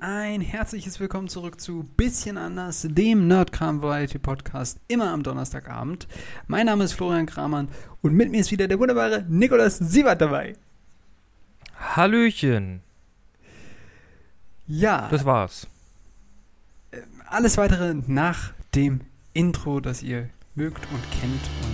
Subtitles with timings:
[0.00, 6.06] Ein herzliches Willkommen zurück zu Bisschen anders, dem Nerdkram Variety Podcast, immer am Donnerstagabend.
[6.46, 7.68] Mein Name ist Florian Kramann
[8.00, 10.54] und mit mir ist wieder der wunderbare Nikolas Sievert dabei.
[11.96, 12.80] Hallöchen.
[14.68, 15.08] Ja.
[15.10, 15.66] Das war's.
[17.26, 19.00] Alles weitere nach dem
[19.32, 21.67] Intro, das ihr mögt und kennt und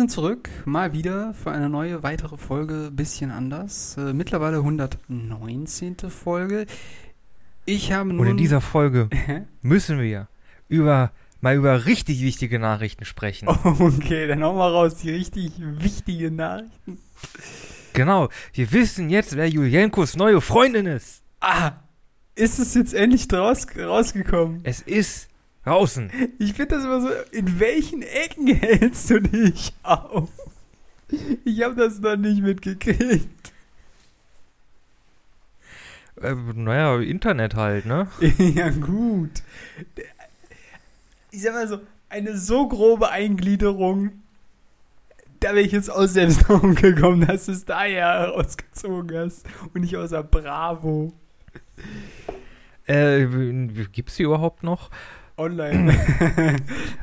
[0.00, 3.98] sind zurück, mal wieder für eine neue weitere Folge, bisschen anders.
[3.98, 5.96] Äh, mittlerweile 119.
[6.08, 6.64] Folge.
[7.66, 9.10] Ich habe nun Und in dieser Folge
[9.62, 10.28] müssen wir
[10.68, 13.46] über mal über richtig wichtige Nachrichten sprechen.
[13.64, 16.96] Okay, dann hau mal raus die richtig wichtigen Nachrichten.
[17.92, 21.22] Genau, wir wissen jetzt, wer Julienkos neue Freundin ist.
[21.40, 21.72] Ah,
[22.34, 24.60] ist es jetzt endlich draus, rausgekommen?
[24.62, 25.28] Es ist
[25.64, 26.10] Draußen.
[26.38, 30.30] Ich finde das immer so, in welchen Ecken hältst du dich auf?
[31.44, 33.52] Ich habe das noch nicht mitgekriegt.
[36.22, 38.08] Äh, naja, Internet halt, ne?
[38.38, 39.42] ja, gut.
[41.30, 44.12] Ich sag mal so, eine so grobe Eingliederung,
[45.40, 49.80] da wäre ich jetzt auch selbst drauf gekommen, dass du es daher rausgezogen hast und
[49.80, 51.12] nicht aus der Bravo.
[52.86, 53.26] Äh,
[53.92, 54.90] gibt's die überhaupt noch?
[55.40, 55.96] Online.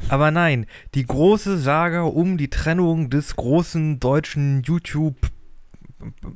[0.09, 5.17] Aber nein, die große Saga um die Trennung des großen deutschen YouTube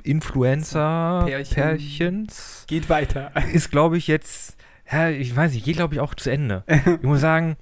[0.04, 3.32] Influencer-Pärchens geht weiter.
[3.54, 4.58] Ist, glaube ich, jetzt,
[4.92, 6.64] ja, ich weiß nicht, geht, glaube ich, auch zu Ende.
[6.68, 7.58] Ich muss sagen,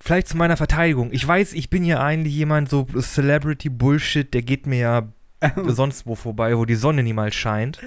[0.00, 1.10] vielleicht zu meiner Verteidigung.
[1.12, 5.08] Ich weiß, ich bin ja eigentlich jemand, so Celebrity-Bullshit, der geht mir ja
[5.66, 7.80] sonst wo vorbei, wo die Sonne niemals scheint.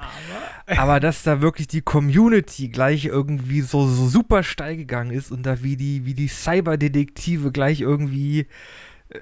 [0.00, 5.30] Aber, aber dass da wirklich die Community gleich irgendwie so, so super steil gegangen ist
[5.30, 8.46] und da wie die, wie die Cyberdetektive gleich irgendwie
[9.10, 9.18] äh,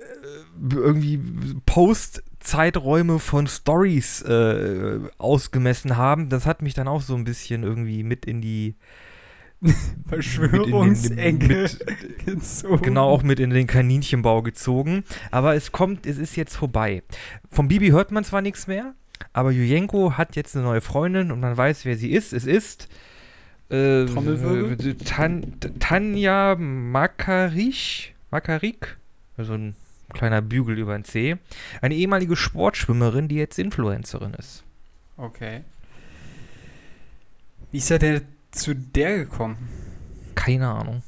[0.70, 1.20] irgendwie
[1.66, 8.02] Post-Zeiträume von Stories äh, ausgemessen haben, das hat mich dann auch so ein bisschen irgendwie
[8.02, 8.76] mit in die
[10.08, 11.68] Verschwörungsecke
[12.24, 12.82] gezogen.
[12.82, 15.04] Genau, auch mit in den Kaninchenbau gezogen.
[15.30, 17.02] Aber es kommt, es ist jetzt vorbei.
[17.50, 18.94] Vom Bibi hört man zwar nichts mehr,
[19.32, 22.32] aber Jujenko hat jetzt eine neue Freundin und man weiß, wer sie ist.
[22.32, 22.88] Es ist
[23.70, 24.96] äh, Trommelwirbel?
[24.96, 28.96] Tan Tanja Makarich, Makarik,
[29.36, 29.74] also ein
[30.14, 31.36] kleiner Bügel über ein C.
[31.80, 34.64] Eine ehemalige Sportschwimmerin, die jetzt Influencerin ist.
[35.16, 35.62] Okay.
[37.70, 39.56] Wie ist er denn zu der gekommen?
[40.34, 41.02] Keine Ahnung.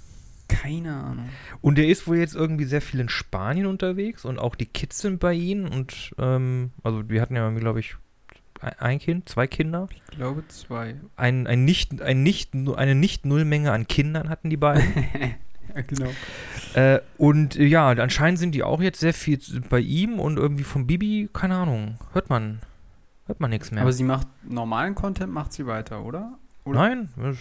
[0.49, 1.28] Keine Ahnung.
[1.60, 4.99] Und er ist wohl jetzt irgendwie sehr viel in Spanien unterwegs und auch die Kids
[4.99, 7.94] sind bei ihm und ähm, also wir hatten ja, glaube ich,
[8.60, 9.88] ein Kind, zwei Kinder.
[9.91, 10.97] Ich glaube zwei.
[11.16, 14.84] Ein, ein nicht, ein nicht, eine Nicht-Null-Menge an Kindern hatten die beiden.
[15.75, 16.10] ja, genau.
[16.75, 19.38] Äh, und äh, ja, anscheinend sind die auch jetzt sehr viel
[19.69, 22.60] bei ihm und irgendwie von Bibi, keine Ahnung, hört man,
[23.26, 23.82] hört man nichts mehr.
[23.82, 26.38] Aber sie macht normalen Content, macht sie weiter, oder?
[26.65, 26.78] oder?
[26.78, 27.32] Nein, äh,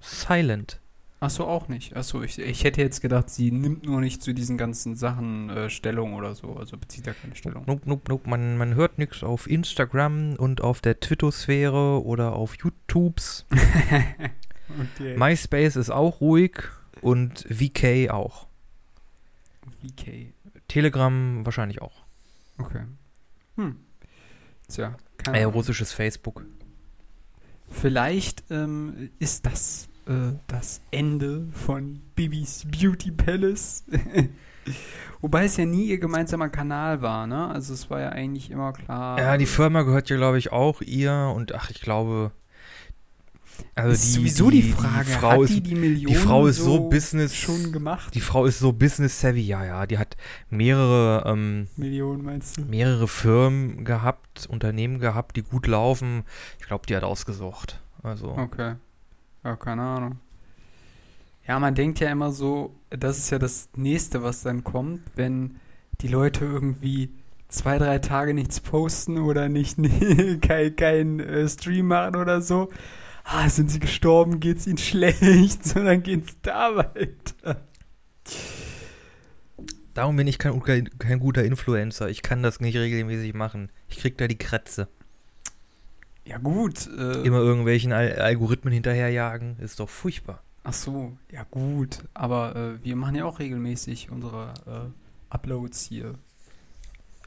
[0.00, 0.79] silent.
[1.22, 1.94] Ach so, auch nicht.
[1.96, 5.50] Ach so, ich, ich hätte jetzt gedacht, sie nimmt nur nicht zu diesen ganzen Sachen
[5.50, 6.56] äh, Stellung oder so.
[6.56, 7.64] Also bezieht da keine Stellung.
[7.66, 8.28] Nope, nope, nope.
[8.28, 13.44] Man, man hört nichts auf Instagram und auf der Twitter-Sphäre oder auf YouTubes.
[14.96, 15.14] okay.
[15.18, 16.62] MySpace ist auch ruhig
[17.02, 18.46] und VK auch.
[19.82, 20.32] VK.
[20.68, 22.04] Telegram wahrscheinlich auch.
[22.56, 22.84] Okay.
[23.56, 23.76] Hm.
[24.68, 24.96] Tja.
[25.30, 26.46] Äh, russisches Facebook.
[27.68, 33.84] Vielleicht ähm, ist das äh, das Ende von Bibis Beauty Palace.
[35.20, 37.48] Wobei es ja nie ihr gemeinsamer Kanal war, ne?
[37.48, 39.18] Also es war ja eigentlich immer klar.
[39.18, 42.32] Ja, die Firma gehört ja, glaube ich, auch ihr und ach, ich glaube.
[43.74, 46.56] Also ist die, sowieso die, die Frage, die Frau ist, die, die, die Frau ist
[46.56, 48.14] so, so, Business schon gemacht.
[48.14, 49.86] Die Frau ist so Business savvy, ja, ja.
[49.86, 50.16] Die hat
[50.48, 52.62] mehrere ähm, Millionen meinst du?
[52.62, 56.24] Mehrere Firmen gehabt, Unternehmen gehabt, die gut laufen.
[56.58, 57.80] Ich glaube, die hat ausgesucht.
[58.02, 58.30] Also.
[58.30, 58.76] Okay.
[59.44, 60.18] Ja, keine Ahnung.
[61.46, 65.56] Ja, man denkt ja immer so, das ist ja das nächste, was dann kommt, wenn
[66.00, 67.10] die Leute irgendwie
[67.48, 69.78] zwei, drei Tage nichts posten oder nicht
[70.42, 72.68] kein, kein äh, Stream machen oder so.
[73.24, 77.66] Ah, sind sie gestorben, geht's ihnen schlecht, sondern geht's da weiter.
[79.94, 80.60] Darum bin ich kein,
[80.98, 82.08] kein guter Influencer.
[82.08, 83.70] Ich kann das nicht regelmäßig machen.
[83.88, 84.88] Ich krieg da die Kratze.
[86.30, 86.86] Ja, gut.
[86.96, 90.44] Äh, Immer irgendwelchen Al Algorithmen hinterherjagen, ist doch furchtbar.
[90.62, 92.04] Ach so, ja, gut.
[92.14, 96.14] Aber äh, wir machen ja auch regelmäßig unsere äh, Uploads hier.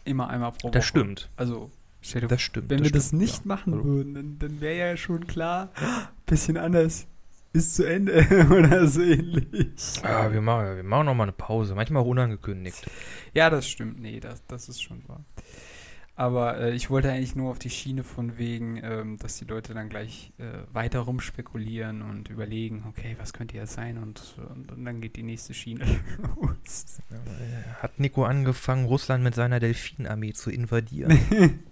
[0.05, 0.71] Immer einmal pro Woche.
[0.71, 1.29] Das stimmt.
[1.35, 1.69] Also,
[2.01, 2.69] stell dir Das stimmt.
[2.69, 3.47] Wenn das wir das stimmt, nicht ja.
[3.47, 5.69] machen Also, würden, dann, dann wäre ja schon klar,
[6.25, 7.05] bisschen anders.
[7.51, 8.25] Ist zu Ende
[8.57, 10.01] oder so ähnlich.
[10.01, 11.75] Ja, wir machen, wir machen noch mal eine Pause.
[11.75, 12.89] Manchmal auch unangekündigt.
[13.33, 13.99] Ja, das stimmt.
[13.99, 15.25] Nee, das, das ist schon wahr.
[16.15, 19.73] Aber äh, ich wollte eigentlich nur auf die Schiene von wegen, ähm, dass die Leute
[19.73, 23.97] dann gleich äh, weiter rumspekulieren und überlegen, okay, was könnte jetzt sein?
[23.97, 25.85] Und, und, und dann geht die nächste Schiene
[26.35, 26.99] los.
[27.09, 31.17] Äh, Hat Nico angefangen, Russland mit seiner Delfinarmee zu invadieren?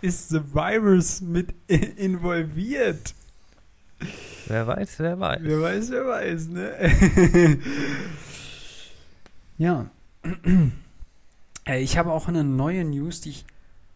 [0.00, 3.14] Ist The Virus mit involviert?
[4.46, 5.40] wer weiß, wer weiß.
[5.42, 7.58] Wer weiß, wer weiß, ne?
[9.58, 9.90] ja.
[11.64, 13.44] Äh, Ich habe auch eine neue News, die ich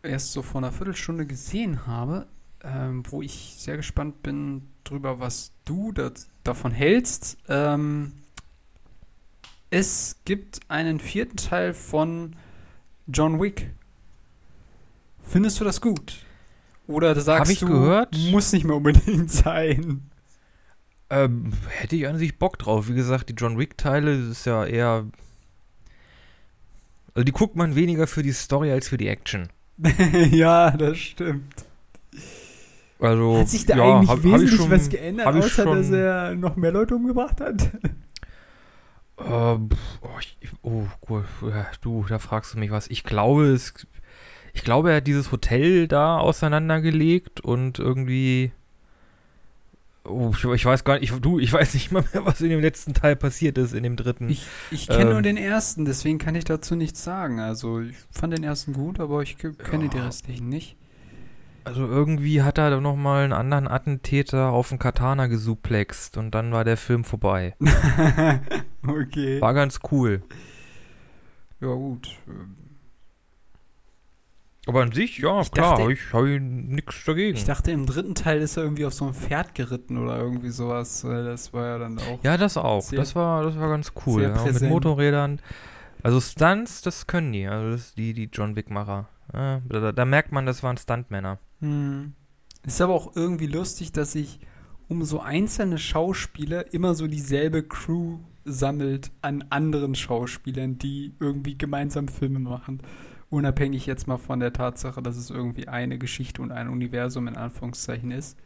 [0.02, 2.26] erst so vor einer Viertelstunde gesehen habe,
[2.62, 7.38] ähm, wo ich sehr gespannt bin drüber, was du das, davon hältst.
[7.48, 8.12] Ähm,
[9.70, 12.36] es gibt einen vierten Teil von
[13.06, 13.70] John Wick.
[15.22, 16.18] Findest du das gut?
[16.86, 18.16] Oder sagst ich du, gehört.
[18.30, 20.10] muss nicht mehr unbedingt sein?
[21.10, 22.88] Ähm, hätte ich an sich Bock drauf.
[22.88, 25.06] Wie gesagt, die John Wick-Teile ist ja eher.
[27.14, 29.48] Also die guckt man weniger für die Story als für die Action.
[30.30, 31.64] ja, das stimmt.
[32.98, 35.64] Also, Hat sich da ja, eigentlich hab, hab wesentlich ich schon, was geändert, hab außer
[35.64, 37.70] dass schon- er noch mehr Leute umgebracht hat?
[39.18, 40.86] Pf, oh, ich, oh
[41.80, 42.88] du, da fragst du mich was.
[42.88, 43.74] Ich glaube, es,
[44.52, 48.52] ich glaube, er hat dieses Hotel da auseinandergelegt und irgendwie,
[50.04, 52.50] oh, ich, ich weiß gar nicht, ich, du, ich weiß nicht mal mehr, was in
[52.50, 54.28] dem letzten Teil passiert ist, in dem dritten.
[54.28, 55.22] Ich, ich kenne nur Ähm.
[55.22, 57.40] den ersten, deswegen kann ich dazu nichts sagen.
[57.40, 60.06] Also ich fand den ersten gut, aber ich ke- kenne die Ja.
[60.06, 60.76] restlichen nicht.
[61.64, 66.50] Also irgendwie hat er dann nochmal einen anderen Attentäter auf den Katana gesuplext und dann
[66.50, 67.54] war der Film vorbei.
[68.86, 69.40] okay.
[69.40, 70.22] War ganz cool.
[71.60, 72.08] Ja gut.
[74.66, 77.36] Aber an sich, ja, Ich klar, dachte- habe ich, hab ich nichts dagegen.
[77.36, 80.50] Ich dachte, im dritten Teil ist er irgendwie auf so ein Pferd geritten oder irgendwie
[80.50, 81.00] sowas.
[81.02, 82.22] Das war ja dann auch.
[82.22, 82.88] Ja, das auch.
[82.90, 84.22] Das war, das war ganz cool.
[84.22, 84.44] Ja.
[84.44, 84.62] Mit.
[84.62, 85.40] Motorrädern.
[86.04, 87.46] Also Stunts, das können die.
[87.46, 89.08] Also das die, die John Wick-Macher.
[89.34, 91.38] Ja, da, da merkt man, das waren Stuntmänner.
[91.60, 92.12] Hm.
[92.64, 94.38] Ist aber auch irgendwie lustig, dass sich
[94.88, 102.08] um so einzelne Schauspieler immer so dieselbe Crew sammelt an anderen Schauspielern, die irgendwie gemeinsam
[102.08, 102.80] Filme machen.
[103.32, 107.36] Unabhängig jetzt mal von der Tatsache, dass es irgendwie eine Geschichte und ein Universum in
[107.38, 108.36] Anführungszeichen ist.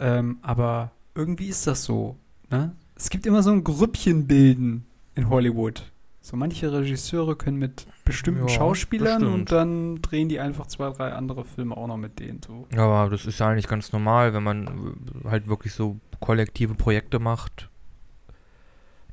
[0.00, 2.16] Ähm, aber irgendwie ist das so.
[2.50, 2.74] Ne?
[2.96, 5.92] Es gibt immer so ein Grüppchen bilden in Hollywood.
[6.22, 10.90] So manche Regisseure können mit bestimmten Ja, Schauspielern das und dann drehen die einfach zwei,
[10.90, 12.40] drei andere Filme auch noch mit denen.
[12.44, 12.66] So.
[12.76, 17.70] Aber das ist ja eigentlich ganz normal, wenn man halt wirklich so kollektive Projekte macht.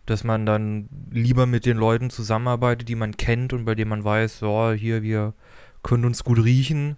[0.06, 4.03] Dass man dann lieber mit den Leuten zusammenarbeitet, die man kennt und bei denen man
[4.03, 5.33] weiß, so, hier, wir
[5.83, 6.98] können uns gut riechen.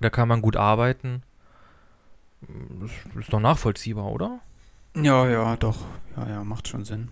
[0.00, 1.22] Da kann man gut arbeiten.
[2.80, 2.90] Das
[3.22, 4.40] ist doch nachvollziehbar, oder?
[4.96, 5.84] Ja, ja, doch.
[6.16, 7.08] Ja, ja, macht schon Sinn.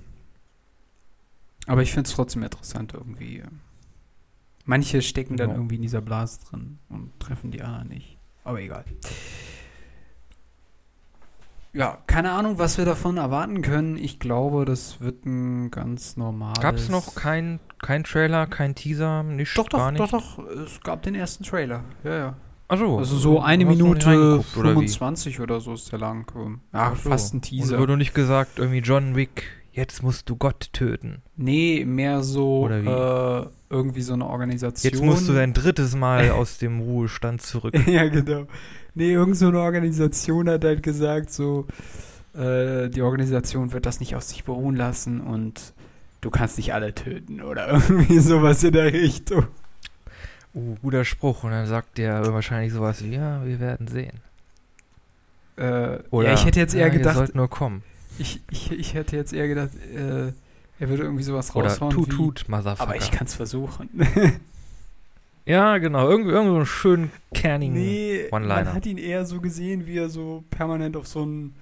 [1.66, 3.42] Aber ich finde es trotzdem interessant irgendwie.
[4.64, 5.56] Manche stecken dann Ja.
[5.56, 8.16] irgendwie in dieser Blase drin und treffen die anderen nicht.
[8.44, 8.84] Aber egal.
[11.74, 13.96] Ja, keine Ahnung, was wir davon erwarten können.
[13.96, 16.60] Ich glaube, das wird ein ganz normales.
[16.60, 20.00] Gab es noch kein, kein Trailer, kein Teaser, nicht, Doch, doch, gar nicht?
[20.02, 20.38] doch, doch.
[20.66, 21.82] Es gab den ersten Trailer.
[22.04, 22.36] Ja, ja.
[22.68, 22.98] Achso.
[22.98, 24.74] Also so eine Minute reingeguckt, oder wie?
[24.88, 26.30] 25 oder so ist der lang.
[26.72, 27.10] Ja, Ach so.
[27.10, 27.78] fast ein Und Teaser.
[27.78, 31.22] wurde nicht gesagt, irgendwie John Wick, jetzt musst du Gott töten.
[31.36, 34.90] Nee, mehr so äh, irgendwie so eine Organisation.
[34.92, 37.74] Jetzt musst du dein drittes Mal aus dem Ruhestand zurück.
[37.86, 38.46] ja, genau.
[38.94, 41.66] Nee, irgend so eine Organisation hat halt gesagt, so,
[42.34, 45.72] äh, die Organisation wird das nicht aus sich beruhen lassen und
[46.20, 49.46] du kannst nicht alle töten oder irgendwie sowas in der Richtung.
[50.54, 51.44] Uh, guter Spruch.
[51.44, 54.20] Und dann sagt der wahrscheinlich sowas wie, ja, wir werden sehen.
[55.56, 57.82] Äh, Oder, ja, ich hätte jetzt eher ja, Ihr gedacht, sollt nur kommen.
[58.18, 60.32] ich, ich, ich hätte jetzt eher gedacht, äh,
[60.78, 62.82] er würde irgendwie sowas Oder raushauen tut, wie, tut, Motherfucker.
[62.82, 63.88] aber ich kann es versuchen.
[65.44, 66.08] Ja, genau.
[66.08, 68.64] Irgend, irgend so einen schönen, kernigen Nee, One-Liner.
[68.64, 71.54] man hat ihn eher so gesehen, wie er so permanent auf so einen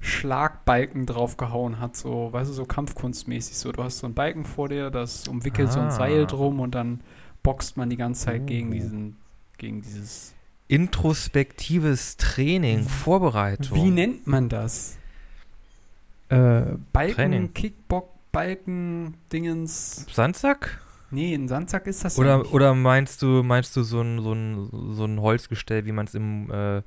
[0.00, 3.56] Schlagbalken draufgehauen hat, so, weißt du, so kampfkunstmäßig.
[3.58, 5.90] So, du hast so einen Balken vor dir, das umwickelt so ein Ah.
[5.90, 7.00] Seil drum und dann
[7.42, 8.72] boxt man die ganze Zeit gegen Uh.
[8.72, 9.16] diesen,
[9.58, 10.34] gegen dieses.
[10.68, 13.76] Introspektives Training, Vorbereitung.
[13.76, 14.96] Wie nennt man das?
[16.30, 17.54] Äh, Balken, Training.
[17.54, 20.06] Kickbock, Balken, Dingens.
[20.12, 20.80] Sandsack?
[21.10, 22.52] Nee, ein Sandsack ist das ja Oder, nicht.
[22.52, 26.14] oder meinst du, meinst du so ein, so ein, so ein Holzgestell, wie man es
[26.14, 26.82] im äh,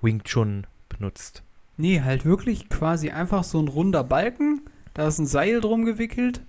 [0.00, 1.42] Wing Chun benutzt?
[1.76, 4.62] Nee, halt wirklich quasi einfach so ein runder Balken,
[4.94, 6.42] da ist ein Seil drum gewickelt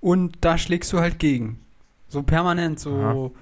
[0.00, 1.58] und da schlägst du halt gegen.
[2.08, 3.32] So permanent, so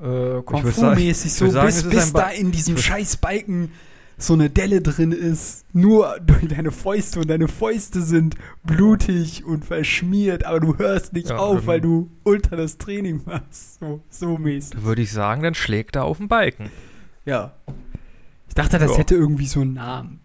[0.00, 3.18] äh, Kung würd Fu sagen- mäßig, ich so sagen, bis, bis da in diesem scheiß
[3.18, 3.72] Balken
[4.18, 5.64] so eine Delle drin ist.
[5.72, 8.34] Nur durch deine Fäuste und deine Fäuste sind
[8.64, 13.22] blutig und verschmiert, aber du hörst nicht Ja, auf, ähm, weil du ultra das Training
[13.24, 13.78] machst.
[13.80, 14.72] So, so mäßig.
[14.74, 16.70] Da würde ich sagen, dann schlägt er auf den Balken.
[17.24, 17.52] Ja.
[18.48, 18.98] Ich dachte, das Ja.
[18.98, 20.20] hätte irgendwie so einen Namen.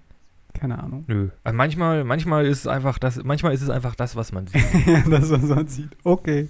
[0.53, 1.03] Keine Ahnung.
[1.07, 1.29] Nö.
[1.43, 4.63] Also manchmal, manchmal ist es einfach das, manchmal ist es einfach das, was man sieht.
[5.09, 5.89] das, was man sieht.
[6.03, 6.49] Okay.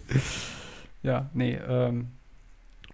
[1.02, 2.08] Ja, nee, ähm.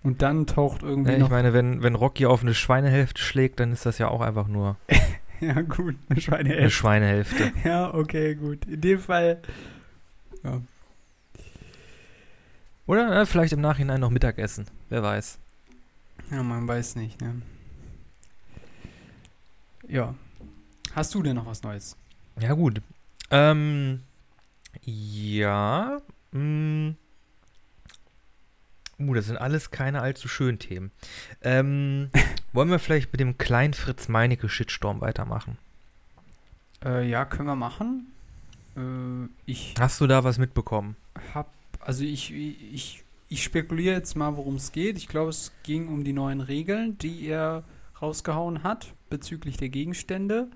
[0.02, 3.74] Und dann taucht irgendwie Ja, ich meine, wenn, wenn Rocky auf eine Schweinehälfte schlägt, dann
[3.74, 4.78] ist das ja auch einfach nur
[5.42, 6.70] ja, gut, eine eine Schweinehälfte.
[6.72, 7.52] Schweinehälfte.
[7.64, 8.66] Ja, okay, gut.
[8.66, 9.42] In dem Fall.
[10.44, 10.62] Ja.
[12.86, 14.66] Oder äh, vielleicht im Nachhinein noch Mittagessen.
[14.90, 15.38] Wer weiß.
[16.32, 17.42] ja, man weiß nicht, ne?
[19.88, 20.16] Ja.
[20.96, 21.96] Hast du denn noch was Neues?
[22.40, 22.82] Ja, gut.
[23.32, 24.02] Ähm,
[24.84, 26.00] ja.
[26.32, 26.94] Mh.
[29.00, 30.92] Uh, das sind alles keine allzu schönen Themen.
[31.42, 32.10] Ähm,
[32.54, 35.58] wollen wir vielleicht mit dem kleinen Fritz Meinecke Shitstorm weitermachen?
[36.84, 38.12] Äh, ja, können wir machen.
[38.76, 40.96] Äh, ich Hast du da was mitbekommen?
[41.34, 41.50] hab.
[41.80, 44.98] Also, ich, ich, ich spekuliere jetzt mal, worum es geht.
[44.98, 47.64] Ich glaube, es ging um die neuen Regeln, die er
[48.02, 50.48] rausgehauen hat bezüglich der Gegenstände.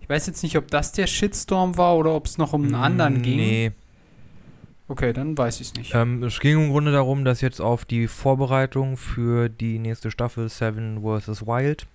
[0.00, 2.74] Ich weiß jetzt nicht, ob das der Shitstorm war oder ob es noch um einen
[2.74, 3.36] anderen ging.
[3.36, 3.72] Nee.
[4.88, 5.94] Okay, dann weiß ich es nicht.
[5.94, 10.48] Ähm, es ging im Grunde darum, dass jetzt auf die Vorbereitung für die nächste Staffel
[10.48, 11.46] Seven vs.
[11.46, 11.86] Wild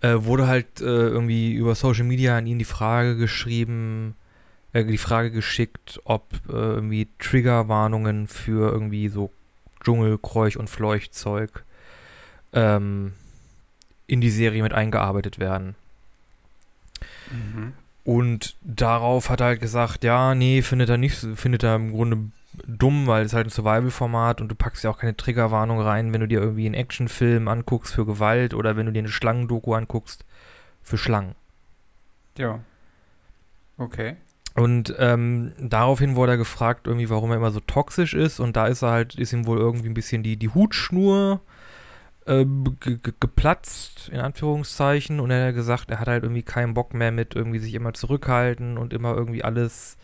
[0.00, 4.16] äh, wurde halt äh, irgendwie über Social Media an ihn die Frage geschrieben,
[4.72, 9.30] äh, die Frage geschickt, ob äh, irgendwie Triggerwarnungen für irgendwie so
[9.84, 11.64] Dschungel, Kräuch und Fleuchtzeug
[12.54, 13.12] ähm,
[14.06, 15.74] in die Serie mit eingearbeitet werden.
[17.30, 17.74] Mhm.
[18.04, 22.18] Und darauf hat er halt gesagt, ja, nee, findet er nicht, findet er im Grunde
[22.66, 26.20] dumm, weil es halt ein Survival-Format und du packst ja auch keine Triggerwarnung rein, wenn
[26.20, 30.24] du dir irgendwie einen Actionfilm anguckst für Gewalt oder wenn du dir eine Schlangendoku anguckst
[30.82, 31.34] für Schlangen.
[32.36, 32.60] Ja.
[33.78, 34.16] Okay.
[34.54, 38.38] Und ähm, daraufhin wurde er gefragt, irgendwie, warum er immer so toxisch ist.
[38.38, 41.61] Und da ist er halt, ist ihm wohl irgendwie ein bisschen die, die Hutschnur äh,
[42.26, 45.20] ge geplatzt, in Anführungszeichen.
[45.20, 47.94] Und er hat gesagt, er hat halt irgendwie keinen Bock mehr mit irgendwie sich immer
[47.94, 49.96] zurückhalten und immer irgendwie alles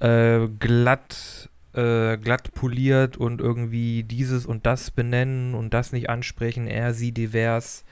[0.00, 6.66] äh, glatt, äh, glatt poliert und irgendwie dieses und das benennen und das nicht ansprechen,
[6.66, 7.84] er, sie, divers.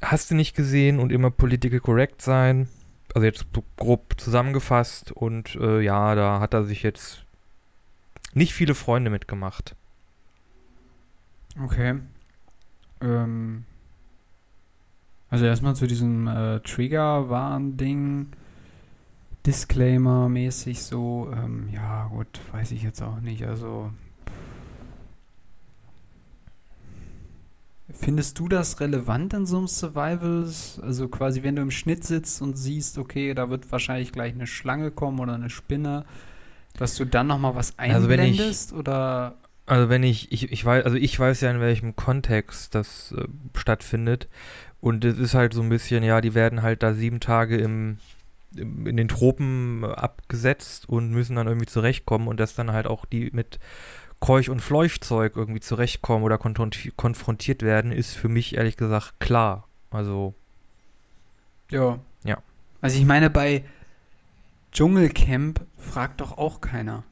[0.00, 2.68] Hast du nicht gesehen und immer political correct sein
[3.14, 7.24] also jetzt grob zusammengefasst und äh, ja, da hat er sich jetzt
[8.32, 9.76] nicht viele Freunde mitgemacht.
[11.60, 12.00] Okay.
[13.00, 13.64] Ähm,
[15.28, 18.28] also erstmal zu diesem äh, Trigger-Warn-Ding.
[19.44, 21.30] Disclaimer-mäßig so.
[21.34, 23.44] Ähm, ja, gut, weiß ich jetzt auch nicht.
[23.44, 23.90] Also.
[27.94, 30.80] Findest du das relevant in so einem Survivals?
[30.80, 34.46] Also quasi, wenn du im Schnitt sitzt und siehst, okay, da wird wahrscheinlich gleich eine
[34.46, 36.04] Schlange kommen oder eine Spinne,
[36.78, 38.72] dass du dann nochmal was Also wenn ich- einblendest?
[38.72, 39.34] oder
[39.66, 43.26] Also wenn ich, ich, ich weiß, also ich weiß ja, in welchem Kontext das äh,
[43.56, 44.28] stattfindet.
[44.80, 47.98] Und es ist halt so ein bisschen, ja, die werden halt da sieben Tage im,
[48.56, 52.86] im in den Tropen äh, abgesetzt und müssen dann irgendwie zurechtkommen und dass dann halt
[52.86, 53.60] auch die mit
[54.20, 59.68] Keuch- und Fleuchtzeug irgendwie zurechtkommen oder konfronti- konfrontiert werden, ist für mich ehrlich gesagt klar.
[59.90, 60.34] Also,
[61.70, 61.98] Ja.
[62.24, 62.38] Ja.
[62.80, 63.64] Also ich meine, bei
[64.72, 67.04] Dschungelcamp fragt doch auch keiner.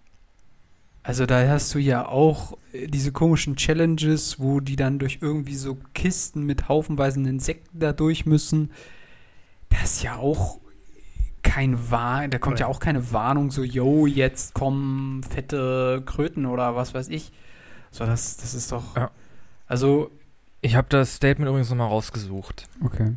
[1.03, 5.57] Also da hast du ja auch äh, diese komischen Challenges, wo die dann durch irgendwie
[5.57, 8.71] so Kisten mit haufenweisen Insekten da durch müssen.
[9.71, 10.61] Das ist ja auch
[11.43, 16.77] kein Warn, da kommt ja auch keine Warnung so, yo, jetzt kommen fette Kröten oder
[16.77, 17.33] was weiß ich.
[17.91, 18.97] So, das, das ist doch.
[18.97, 19.11] Ja.
[19.67, 20.11] Also,
[20.61, 22.69] ich habe das Statement übrigens nochmal rausgesucht.
[22.85, 23.17] okay.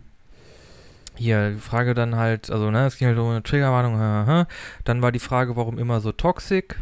[1.16, 4.48] Hier, die Frage dann halt, also, ne, es ging halt um eine Triggerwarnung, haha.
[4.84, 6.80] dann war die Frage, warum immer so toxic?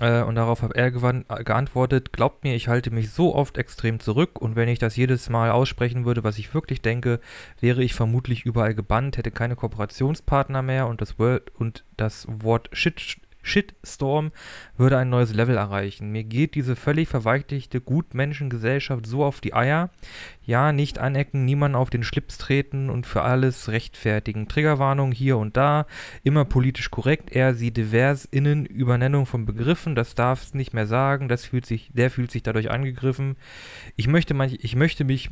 [0.00, 4.00] Äh, und darauf hat er äh, geantwortet, glaubt mir, ich halte mich so oft extrem
[4.00, 7.20] zurück und wenn ich das jedes Mal aussprechen würde, was ich wirklich denke,
[7.60, 12.70] wäre ich vermutlich überall gebannt, hätte keine Kooperationspartner mehr und das, Word, und das Wort
[12.72, 14.32] Shit, Shitstorm
[14.76, 16.10] würde ein neues Level erreichen.
[16.10, 19.90] Mir geht diese völlig verweichlichte Gutmenschengesellschaft so auf die Eier.
[20.44, 24.48] Ja, nicht anecken, niemanden auf den Schlips treten und für alles rechtfertigen.
[24.48, 25.86] Triggerwarnung hier und da,
[26.22, 31.28] immer politisch korrekt, er, sie divers, innen, Übernennung von Begriffen, das darfst nicht mehr sagen,
[31.28, 33.36] das fühlt sich, der fühlt sich dadurch angegriffen.
[33.96, 35.30] Ich möchte, manch, ich möchte mich,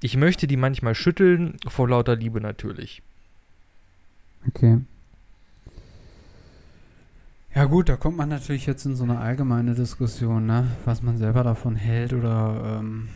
[0.00, 3.02] ich möchte die manchmal schütteln, vor lauter Liebe natürlich.
[4.48, 4.80] Okay.
[7.56, 10.68] Ja gut, da kommt man natürlich jetzt in so eine allgemeine Diskussion, ne?
[10.84, 13.08] was man selber davon hält oder ähm,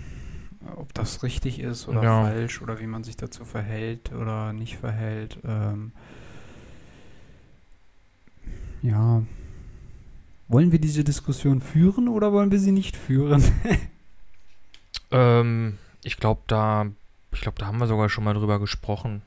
[0.77, 2.23] ob das richtig ist oder Ja.
[2.23, 5.39] falsch oder wie man sich dazu verhält oder nicht verhält.
[5.45, 5.93] Ähm,
[8.81, 9.23] ja.
[10.49, 13.45] Wollen wir diese Diskussion führen oder wollen wir sie nicht führen?
[15.13, 16.87] Ähm, ich glaube, da,
[17.33, 19.23] ich glaube, da haben wir sogar schon mal drüber gesprochen.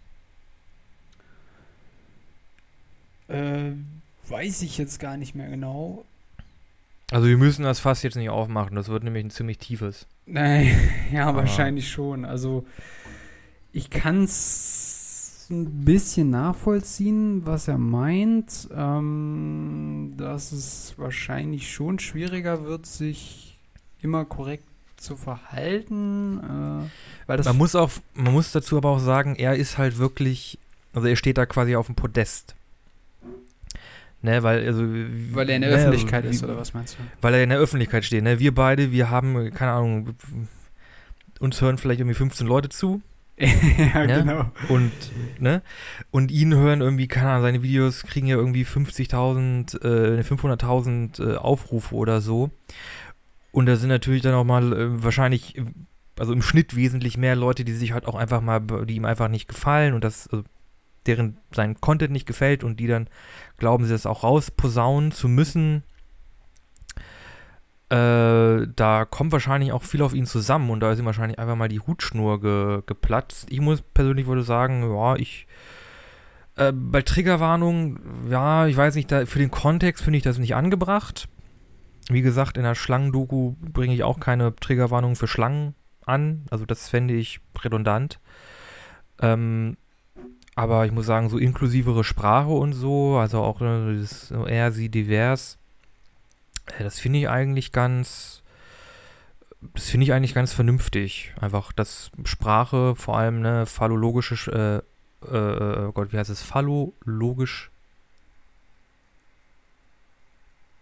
[3.28, 3.72] äh,
[4.28, 6.06] weiß ich jetzt gar nicht mehr genau.
[7.12, 10.06] Also wir müssen das Fass jetzt nicht aufmachen, das wird nämlich ein ziemlich tiefes.
[10.26, 10.76] Nein,
[11.12, 12.26] ja, Aber- wahrscheinlich schon.
[12.26, 12.66] Also
[13.72, 22.64] ich kann es ein bisschen nachvollziehen, was er meint, ähm, dass es wahrscheinlich schon schwieriger
[22.66, 23.58] wird, sich
[24.02, 24.64] immer korrekt
[24.98, 29.56] zu verhalten, äh, weil das Man muss auch, man muss dazu aber auch sagen, er
[29.56, 30.58] ist halt wirklich,
[30.94, 32.56] also er steht da quasi auf dem Podest.
[34.26, 34.82] Ne, weil, also,
[35.34, 37.04] weil er in der ne, Öffentlichkeit wie- ist oder was meinst du?
[37.22, 38.40] Weil er in der Öffentlichkeit steht, ne?
[38.40, 40.16] Wir beide, wir haben, keine Ahnung,
[41.40, 43.02] uns hören vielleicht irgendwie 15 Leute zu
[43.38, 44.06] ja, Ja.
[44.22, 44.46] genau.
[44.70, 44.92] und,
[45.40, 45.62] ne?
[46.12, 51.36] Und ihn hören irgendwie, keine Ahnung, seine Videos kriegen ja irgendwie 50.000, äh, 500.000 äh,
[51.38, 52.50] Aufrufe oder so.
[53.52, 55.66] Und da sind natürlich dann auch mal äh, wahrscheinlich, äh,
[56.18, 59.28] also im Schnitt wesentlich mehr Leute, die sich halt auch einfach mal, die ihm einfach
[59.28, 60.44] nicht gefallen und das, also
[61.06, 63.10] deren sein Content nicht gefällt und die dann
[63.58, 65.84] glauben, sie das auch rausposaunen zu müssen.
[67.90, 71.56] Äh, da kommt wahrscheinlich auch viel auf ihn zusammen und da ist ihm wahrscheinlich einfach
[71.56, 73.48] mal die Hutschnur ge geplatzt.
[73.50, 75.48] Ich muss persönlich würde sagen, ja, ich
[76.56, 80.56] äh, bei Triggerwarnung, ja, ich weiß nicht, da, für den Kontext finde ich das nicht
[80.56, 81.28] angebracht.
[82.10, 85.74] Wie gesagt, in der Schlangendoku bringe ich auch keine Triggerwarnung für Schlangen
[86.06, 86.46] an.
[86.50, 88.20] Also das fände ich redundant.
[89.22, 89.78] Ähm,
[90.56, 94.90] aber ich muss sagen, so inklusivere Sprache und so, also auch äh, das er, sie,
[94.90, 95.58] divers,
[96.78, 98.42] äh, das finde ich eigentlich ganz,
[99.74, 101.34] das finde ich eigentlich ganz vernünftig.
[101.40, 104.82] Einfach, dass Sprache, vor allem ne, phallologische, Sch- äh,
[105.26, 107.72] äh, oh Gott, wie heißt es, phallologisch,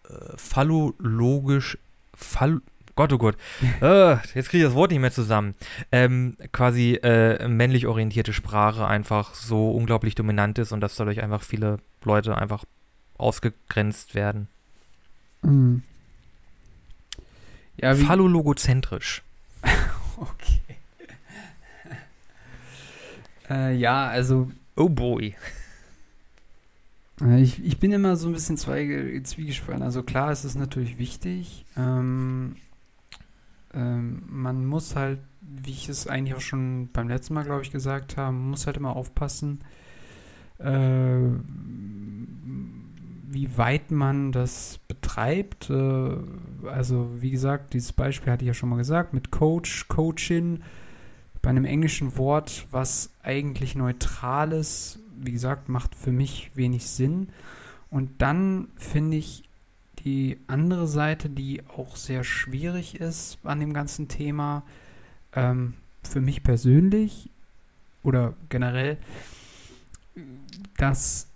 [0.10, 1.78] äh, phallologisch,
[2.14, 2.62] phall,
[2.96, 3.38] Gott, oh Gott,
[3.82, 5.56] äh, jetzt kriege ich das Wort nicht mehr zusammen.
[5.92, 11.42] Ähm, quasi äh, männlich orientierte Sprache einfach so unglaublich dominant ist und dass dadurch einfach
[11.44, 12.66] viele Leute einfach
[13.18, 14.48] ausgegrenzt werden.
[15.42, 15.84] Mhm.
[17.78, 19.24] Ja, Phallologozentrisch.
[20.18, 20.60] okay.
[23.50, 25.36] äh, ja, also Oh boy.
[27.22, 29.84] Äh, Ich, ich bin immer so ein bisschen zweige, zwiegespalten.
[29.84, 31.66] Also klar, es ist natürlich wichtig.
[31.78, 32.56] Ähm,
[33.74, 37.72] ähm, man muss halt, wie ich es eigentlich auch schon beim letzten Mal, glaube ich,
[37.72, 39.60] gesagt habe, man muss halt immer aufpassen,
[40.60, 41.20] äh,
[43.34, 45.70] wie weit man das betreibt.
[45.70, 46.18] Äh,
[46.68, 50.64] also wie gesagt, dieses Beispiel hatte ich ja schon mal gesagt, mit Coach, Coachin,
[51.42, 57.30] bei einem englischen Wort, was eigentlich neutrales, wie gesagt, macht für mich wenig Sinn.
[57.90, 59.44] Und dann finde ich
[60.04, 64.64] die andere Seite, die auch sehr schwierig ist an dem ganzen Thema,
[65.34, 67.30] ähm, für mich persönlich
[68.04, 68.98] oder generell,
[70.78, 71.28] dass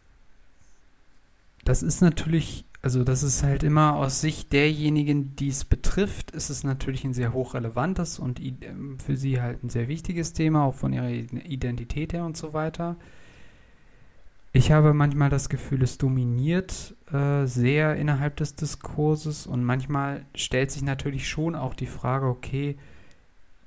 [1.64, 6.50] das ist natürlich, also das ist halt immer aus Sicht derjenigen, die es betrifft, ist
[6.50, 10.76] es natürlich ein sehr hochrelevantes und ähm, für sie halt ein sehr wichtiges Thema, auch
[10.76, 12.98] von ihrer Identität her und so weiter.
[14.56, 20.72] Ich habe manchmal das Gefühl, es dominiert äh, sehr innerhalb des Diskurses und manchmal stellt
[20.72, 22.78] sich natürlich schon auch die Frage, okay,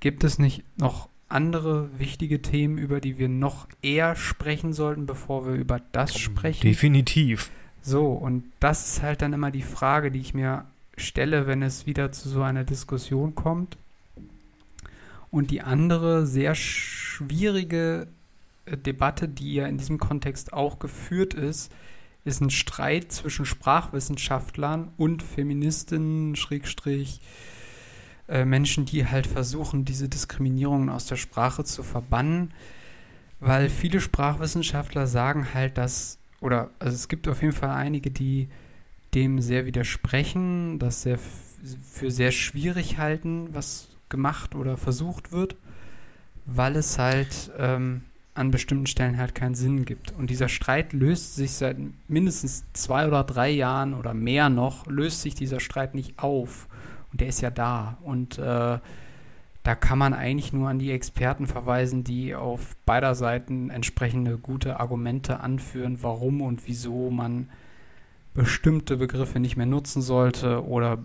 [0.00, 5.46] gibt es nicht noch andere wichtige Themen, über die wir noch eher sprechen sollten, bevor
[5.46, 6.62] wir über das sprechen?
[6.62, 7.50] Definitiv.
[7.82, 10.64] So, und das ist halt dann immer die Frage, die ich mir
[10.96, 13.76] stelle, wenn es wieder zu so einer Diskussion kommt.
[15.30, 18.06] Und die andere sehr schwierige
[18.76, 21.72] Debatte, die ja in diesem Kontext auch geführt ist,
[22.24, 27.20] ist ein Streit zwischen Sprachwissenschaftlern und Feministinnen, Schrägstrich,
[28.28, 32.52] äh, Menschen, die halt versuchen, diese Diskriminierungen aus der Sprache zu verbannen,
[33.40, 38.48] weil viele Sprachwissenschaftler sagen halt, dass oder also es gibt auf jeden Fall einige, die
[39.14, 45.56] dem sehr widersprechen, das sehr für sehr schwierig halten, was gemacht oder versucht wird,
[46.46, 48.02] weil es halt ähm,
[48.38, 50.12] an bestimmten Stellen halt keinen Sinn gibt.
[50.16, 51.76] Und dieser Streit löst sich seit
[52.08, 56.68] mindestens zwei oder drei Jahren oder mehr noch, löst sich dieser Streit nicht auf.
[57.12, 57.98] Und der ist ja da.
[58.02, 58.78] Und äh,
[59.68, 64.80] da kann man eigentlich nur an die Experten verweisen, die auf beider Seiten entsprechende gute
[64.80, 67.48] Argumente anführen, warum und wieso man
[68.34, 70.98] bestimmte Begriffe nicht mehr nutzen sollte oder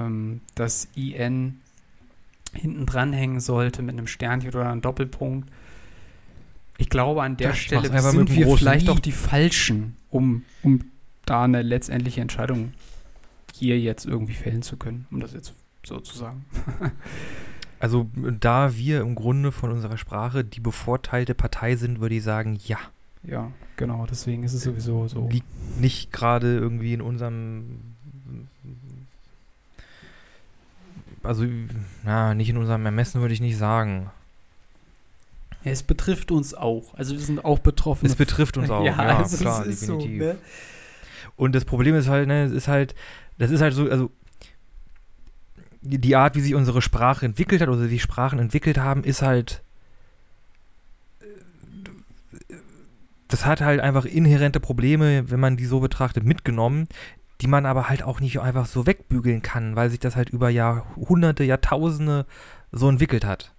[0.00, 1.60] ähm, das IN
[2.54, 5.48] hinten dranhängen sollte mit einem Sternchen oder einem Doppelpunkt.
[6.78, 10.84] Ich glaube, an der Ja, Stelle sind wir vielleicht auch die Falschen, um, um
[11.26, 12.72] da eine letztendliche Entscheidung
[13.52, 15.52] hier jetzt irgendwie fällen zu können, um das jetzt
[15.84, 16.44] so zu sagen.
[17.80, 18.10] Also
[18.40, 22.78] da wir im Grunde von unserer Sprache die bevorteilte Partei sind, würde ich sagen, ja.
[23.22, 25.28] Ja, genau, deswegen ist es sowieso so.
[25.28, 25.46] Liegt
[25.80, 27.78] nicht gerade irgendwie in unserem
[31.22, 31.44] also
[32.04, 34.10] na, nicht in unserem Ermessen würde ich nicht sagen.
[35.64, 36.94] Ja, es betrifft uns auch.
[36.94, 38.06] Also wir sind auch betroffen.
[38.06, 40.20] Es betrifft uns auch, ja, also es klar, definitiv.
[40.20, 40.38] So, ne?
[41.36, 42.94] Und das Problem ist halt, ne, es ist halt,
[43.38, 44.10] das ist halt so, also
[45.80, 49.62] die Art, wie sich unsere Sprache entwickelt hat oder die Sprachen entwickelt haben, ist halt,
[53.28, 56.88] das hat halt einfach inhärente Probleme, wenn man die so betrachtet, mitgenommen,
[57.40, 60.50] die man aber halt auch nicht einfach so wegbügeln kann, weil sich das halt über
[60.50, 62.26] Jahrhunderte, Jahrtausende
[62.72, 63.54] so entwickelt hat.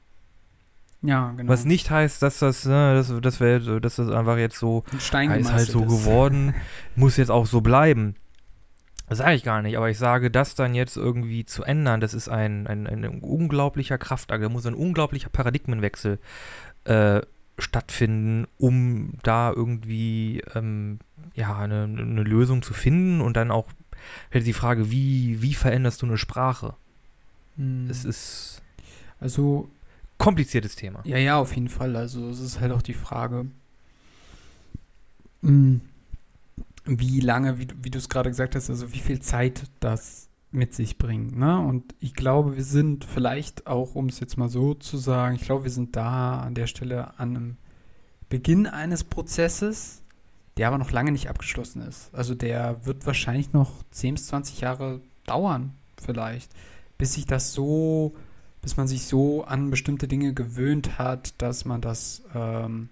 [1.02, 1.50] Ja, genau.
[1.50, 5.00] Was nicht heißt, dass das, ne, das, das, wär, dass das einfach jetzt so Ein
[5.00, 6.56] Stein ist halt so gemeißelt geworden,
[6.96, 8.16] muss jetzt auch so bleiben.
[9.08, 12.14] Das sage ich gar nicht, aber ich sage, das dann jetzt irgendwie zu ändern, das
[12.14, 16.20] ist ein, ein, ein unglaublicher Kraftakt, da muss ein unglaublicher Paradigmenwechsel
[16.84, 17.22] äh,
[17.58, 21.00] stattfinden, um da irgendwie ähm,
[21.34, 23.70] ja, eine, eine Lösung zu finden und dann auch
[24.30, 26.76] hätte die Frage, wie, wie veränderst du eine Sprache?
[27.58, 27.88] Hm.
[27.90, 28.62] Es ist
[29.20, 29.70] Also,
[30.20, 31.02] kompliziertes Thema.
[31.06, 31.96] ja, ja, auf jeden Fall.
[31.96, 33.48] Also es ist halt auch die Frage,
[35.42, 35.82] hm,
[36.86, 40.74] wie lange, wie, wie du es gerade gesagt hast, also wie viel Zeit das mit
[40.74, 41.38] sich bringt.
[41.38, 41.60] Ne?
[41.60, 45.44] Und ich glaube, wir sind vielleicht auch, um es jetzt mal so zu sagen, ich
[45.44, 47.58] glaube, wir sind da an der Stelle an einem
[48.30, 50.02] Beginn eines Prozesses,
[50.58, 52.14] der aber noch lange nicht abgeschlossen ist.
[52.14, 56.52] Also der wird wahrscheinlich noch 10 bis 20 Jahre dauern, vielleicht,
[56.98, 58.16] bis sich das so,
[58.62, 62.90] bis man sich so an bestimmte Dinge gewöhnt hat, dass man das ähm,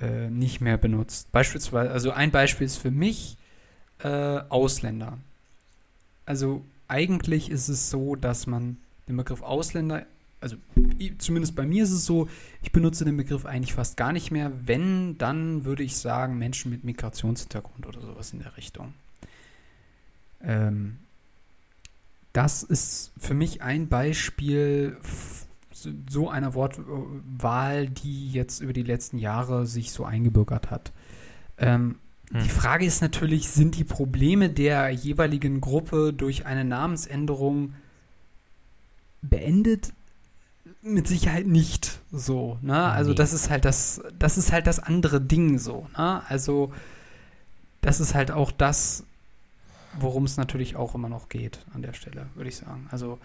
[0.00, 1.32] äh, nicht mehr benutzt.
[1.32, 3.36] Beispielsweise, also ein Beispiel ist für mich
[4.00, 4.08] äh,
[4.48, 5.18] Ausländer.
[6.26, 8.76] Also eigentlich ist es so, dass man
[9.08, 10.06] den Begriff Ausländer,
[10.40, 10.56] also
[11.18, 12.28] zumindest bei mir ist es so,
[12.62, 14.52] ich benutze den Begriff eigentlich fast gar nicht mehr.
[14.64, 18.94] Wenn, dann würde ich sagen Menschen mit Migrationshintergrund oder sowas in der Richtung.
[20.42, 20.98] Ähm,
[22.34, 24.98] das ist für mich ein Beispiel
[25.72, 30.92] so- so einer Wortwahl, die jetzt über die letzten Jahre sich so eingebürgert hat.
[31.56, 31.96] Ähm,
[32.32, 32.42] Hm.
[32.42, 37.74] Die Frage ist natürlich, sind die Probleme der jeweiligen Gruppe durch eine Namensänderung
[39.22, 39.92] beendet?
[40.80, 42.82] Mit Sicherheit nicht so, ne?
[42.82, 43.16] Also Nee.
[43.16, 46.22] das ist halt das, das ist halt das andere Ding so, ne?
[46.28, 46.72] Also
[47.82, 49.04] das ist halt auch das,
[49.98, 52.88] worum es natürlich auch immer noch geht an der Stelle, würde ich sagen.
[52.90, 53.18] Also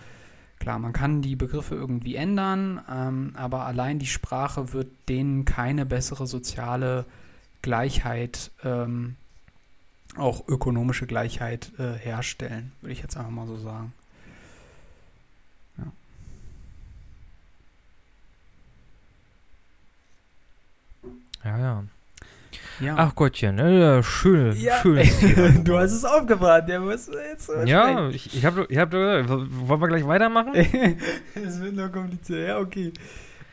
[0.60, 5.86] klar, man kann die Begriffe irgendwie ändern, ähm, aber allein die Sprache wird denen keine
[5.86, 7.05] bessere soziale
[7.62, 9.15] Gleichheit, ähm,
[10.15, 13.93] auch ökonomische Gleichheit äh, herstellen, würde ich jetzt einfach mal so sagen.
[21.43, 21.58] Ja, ja.
[21.58, 21.84] Ja,
[22.95, 24.79] Ach Gottchen, ne, schön, ja.
[24.81, 25.63] schön.
[25.65, 29.87] du hast es aufgebracht, der muss jetzt Ja, ich, ich habe ich hab, wollen wir
[29.87, 30.53] gleich weitermachen?
[31.35, 32.91] es wird noch kompliziert, ja, okay.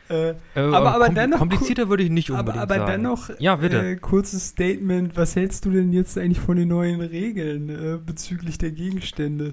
[0.09, 2.91] Äh, Äh, Aber- aber kom- dennoch komplizierter würde ich nicht aber unbedingt aber sagen.
[3.03, 3.85] dennoch, Ja, bitte.
[3.85, 8.57] Äh, kurzes Statement, was hältst du denn jetzt eigentlich von den neuen Regeln äh, bezüglich
[8.57, 9.51] der Gegenstände?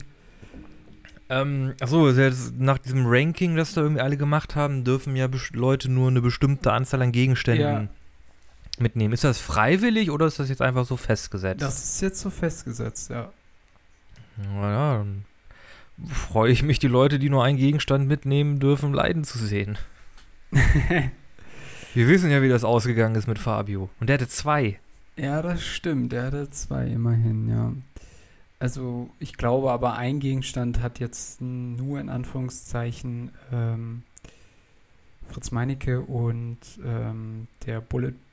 [1.28, 2.12] Ähm, achso,
[2.58, 6.70] nach diesem Ranking, das da irgendwie alle gemacht haben, dürfen ja Leute nur eine bestimmte
[6.72, 7.88] Anzahl an Gegenständen Ja.
[8.80, 9.14] Mitnehmen.
[9.14, 11.62] Ist das freiwillig oder ist das jetzt einfach so festgesetzt?
[11.62, 13.32] Das ist jetzt so festgesetzt, ja.
[14.36, 15.24] Naja, dann
[16.08, 19.78] freue ich mich, die Leute, die nur einen Gegenstand mitnehmen dürfen, leiden zu sehen.
[21.94, 23.88] Wir wissen ja, wie das ausgegangen ist mit Fabio.
[24.00, 24.80] Und der hatte zwei.
[25.16, 26.12] Ja, das stimmt.
[26.12, 27.72] Der hatte zwei immerhin, ja.
[28.58, 34.02] Also ich glaube aber, ein Gegenstand hat jetzt nur in Anführungszeichen ähm,
[35.28, 38.23] Fritz Meinecke und ähm, der Bulletproof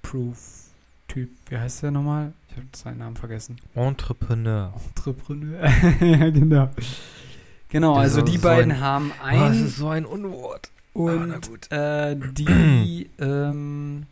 [1.07, 1.29] Typ.
[1.49, 2.31] Wie heißt der nochmal?
[2.49, 3.57] Ich habe seinen Namen vergessen.
[3.75, 4.73] Entrepreneur.
[4.95, 5.61] Entrepreneur.
[6.01, 6.69] ja, genau.
[7.69, 10.69] Genau, Das also die so beiden ein- haben Ah, das ein ist so ein Unwort.
[10.93, 11.71] Ah, na und gut.
[11.71, 14.05] äh, die, ähm,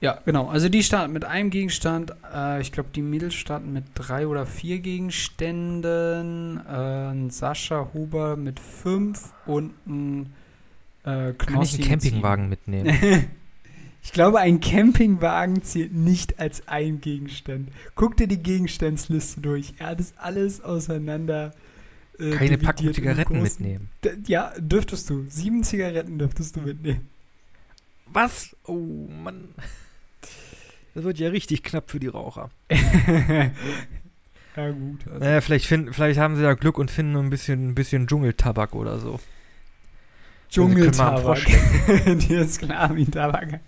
[0.00, 0.48] ja, genau.
[0.48, 2.12] Also die starten mit einem Gegenstand.
[2.34, 6.60] Äh, ich glaube, die Mädels starten mit drei oder vier Gegenständen.
[6.66, 10.26] Äh, Sascha Huber mit fünf und ein
[11.04, 13.26] äh, Kann ich Knossi einen Campingwagen mitnehmen?
[14.08, 17.68] ich glaube, ein Campingwagen zählt nicht als ein Gegenstand.
[17.94, 19.74] Guck dir die Gegenstandsliste durch.
[19.78, 21.52] Er hat das alles auseinander.
[22.18, 23.90] äh, Keine Packung Zigaretten mitnehmen.
[24.02, 25.26] D ja, dürftest du.
[25.28, 27.06] Sieben Zigaretten dürftest du mitnehmen.
[28.06, 28.56] Was?
[28.64, 29.50] Oh Mann.
[30.94, 32.48] Das wird ja richtig knapp für die Raucher.
[32.70, 33.50] ja,
[34.70, 35.06] gut.
[35.06, 38.06] Also, Naja, vielleicht, finden, vielleicht haben sie ja Glück und finden ein bisschen, ein bisschen
[38.06, 39.20] Dschungeltabak oder so.
[40.50, 41.38] Dschungeltabak.
[41.86, 43.60] können Dir ist klar wie Tabak.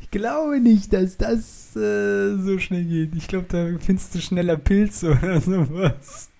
[0.00, 3.14] Ich glaube nicht, dass das äh, so schnell geht.
[3.14, 6.30] Ich glaube, da findest du schneller Pilze oder sowas.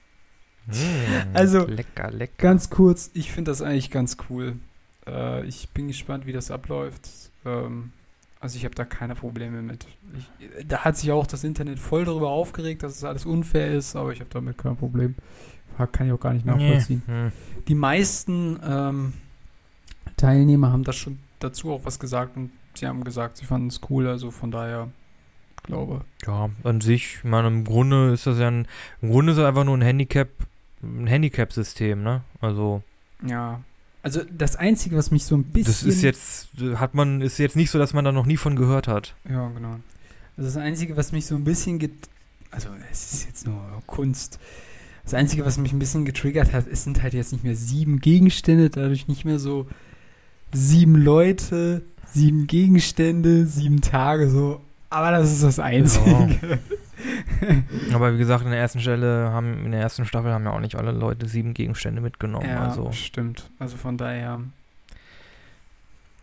[0.66, 0.72] Mm,
[1.34, 2.32] Also- Lecker, lecker.
[2.38, 4.56] Ganz kurz, ich finde das eigentlich ganz cool.
[5.06, 7.08] Äh, ich bin gespannt, wie das abläuft.
[7.44, 7.92] Ähm,
[8.40, 9.86] also ich habe da keine Probleme mit.
[10.16, 13.96] Ich, da hat sich auch das Internet voll darüber aufgeregt, dass es alles unfair ist,
[13.96, 15.14] aber ich habe damit kein Problem.
[15.92, 17.02] Kann ich auch gar nicht nachvollziehen.
[17.06, 17.12] Nee.
[17.12, 17.32] Hm.
[17.68, 19.12] Die meisten ähm,
[20.20, 23.80] Teilnehmer haben das schon dazu auch was gesagt und sie haben gesagt, sie fanden es
[23.88, 24.88] cool, also von daher
[25.62, 26.04] glaube.
[26.26, 28.66] Ja, an sich, ich meine, im Grunde ist das ja ein,
[29.00, 30.28] im Grunde ist es einfach nur ein Handicap,
[30.82, 32.22] ein Handicap-System, ne?
[32.40, 32.82] Also,
[33.26, 33.62] Ja.
[34.02, 35.72] Also das Einzige, was mich so ein bisschen.
[35.72, 38.56] das ist jetzt, hat man, ist jetzt nicht so, dass man da noch nie von
[38.56, 39.14] gehört hat.
[39.28, 39.76] Ja, genau.
[40.38, 41.92] Also das Einzige, was mich so ein bisschen get
[42.50, 44.40] also es ist jetzt nur Kunst.
[45.04, 48.00] Das Einzige, was mich ein bisschen getriggert hat, es sind halt jetzt nicht mehr sieben
[48.00, 49.66] Gegenstände, dadurch nicht mehr so
[50.52, 54.60] sieben Leute, sieben Gegenstände, sieben Tage, so.
[54.90, 56.58] Aber das ist das Einzige.
[57.94, 60.60] Aber wie gesagt, in der ersten Stelle haben, in der ersten Staffel haben ja auch
[60.60, 62.48] nicht alle Leute sieben Gegenstände mitgenommen.
[62.48, 63.50] Ja, also stimmt.
[63.58, 64.40] Also von daher.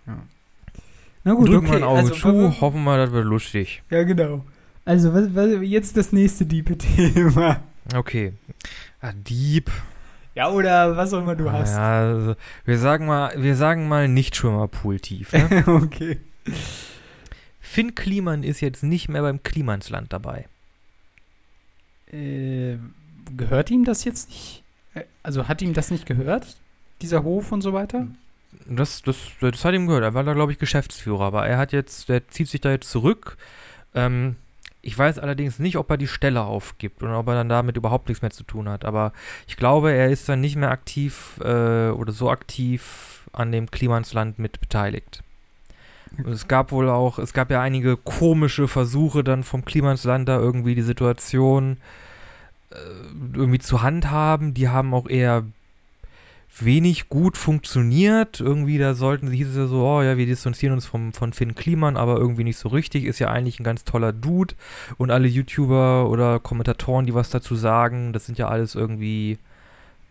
[0.06, 0.18] Ja.
[1.24, 1.70] Na gut, drücken okay.
[1.72, 3.84] wir ein Auge also, zu, hoffen wir, das wird lustig.
[3.90, 4.46] Ja, genau.
[4.86, 7.60] Also, was, was, jetzt das nächste diepe Thema.
[7.96, 8.34] Okay.
[9.02, 9.72] Ah, Dieb.
[10.38, 11.74] Ja, oder was auch immer du Ah, hast.
[11.76, 15.34] Ja, also, wir sagen mal, wir sagen mal nicht Schwimmerpool tief.
[15.34, 15.64] Ne?
[15.68, 16.20] okay.
[17.60, 20.46] Finn Kliman ist jetzt nicht mehr beim Klimansland dabei.
[22.12, 22.78] Äh,
[23.36, 24.64] gehört ihm das jetzt nicht?
[24.94, 26.56] Äh, Also hat ihm das nicht gehört?
[27.02, 28.06] Dieser Hof und so weiter?
[28.68, 30.04] Das, das, das hat ihm gehört.
[30.04, 31.22] Er war da, glaube ich, Geschäftsführer.
[31.26, 33.38] Aber er hat jetzt, der zieht sich da jetzt zurück.
[33.96, 34.36] Ähm,
[34.88, 38.08] ich weiß allerdings nicht, ob er die Stelle aufgibt und ob er dann damit überhaupt
[38.08, 38.86] nichts mehr zu tun hat.
[38.86, 39.12] Aber
[39.46, 44.40] ich glaube, er ist dann nicht mehr aktiv äh, oder so aktiv an dem Klimansland
[44.40, 45.24] mit beteiligt.
[46.18, 50.38] Und es gab wohl auch, es gab ja einige komische Versuche dann vom Klimansland da
[50.38, 51.76] irgendwie die Situation
[52.72, 52.76] äh,
[53.34, 54.54] irgendwie zu handhaben.
[54.54, 55.44] Die haben auch eher
[56.60, 58.40] wenig gut funktioniert.
[58.40, 61.56] Irgendwie, da sollten, hieß es ja so, oh ja, wir distanzieren uns vom, von Finn
[61.56, 63.06] Kliman, aber irgendwie nicht so richtig.
[63.06, 64.56] Ist ja eigentlich ein ganz toller Dude.
[64.98, 69.38] Und alle YouTuber oder Kommentatoren, die was dazu sagen, das sind ja alles irgendwie,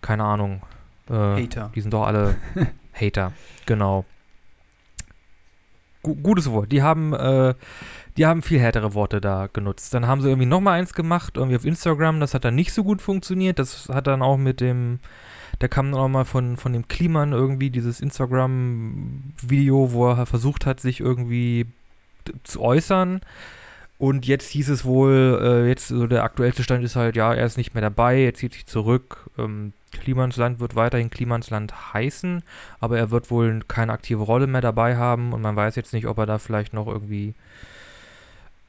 [0.02, 0.62] keine Ahnung.
[1.08, 1.70] Äh, Hater.
[1.74, 2.36] die sind doch alle
[2.92, 3.32] Hater.
[3.66, 4.04] Genau.
[6.02, 6.72] Gu gutes Wort.
[6.72, 7.54] Die haben, äh,
[8.16, 9.92] die haben viel härtere Worte da genutzt.
[9.94, 12.20] Dann haben sie irgendwie nochmal eins gemacht, irgendwie auf Instagram.
[12.20, 13.58] Das hat dann nicht so gut funktioniert.
[13.58, 15.00] Das hat dann auch mit dem,
[15.58, 20.66] da kam dann auch mal von, von dem Kliman irgendwie dieses Instagram-Video, wo er versucht
[20.66, 21.66] hat, sich irgendwie
[22.44, 23.20] zu äußern.
[23.98, 27.46] Und jetzt hieß es wohl, äh, jetzt so der aktuellste Stand ist halt, ja, er
[27.46, 29.30] ist nicht mehr dabei, er zieht sich zurück.
[29.38, 32.42] Ähm, Klimansland wird weiterhin Klimansland heißen,
[32.78, 36.06] aber er wird wohl keine aktive Rolle mehr dabei haben und man weiß jetzt nicht,
[36.06, 37.34] ob er da vielleicht noch irgendwie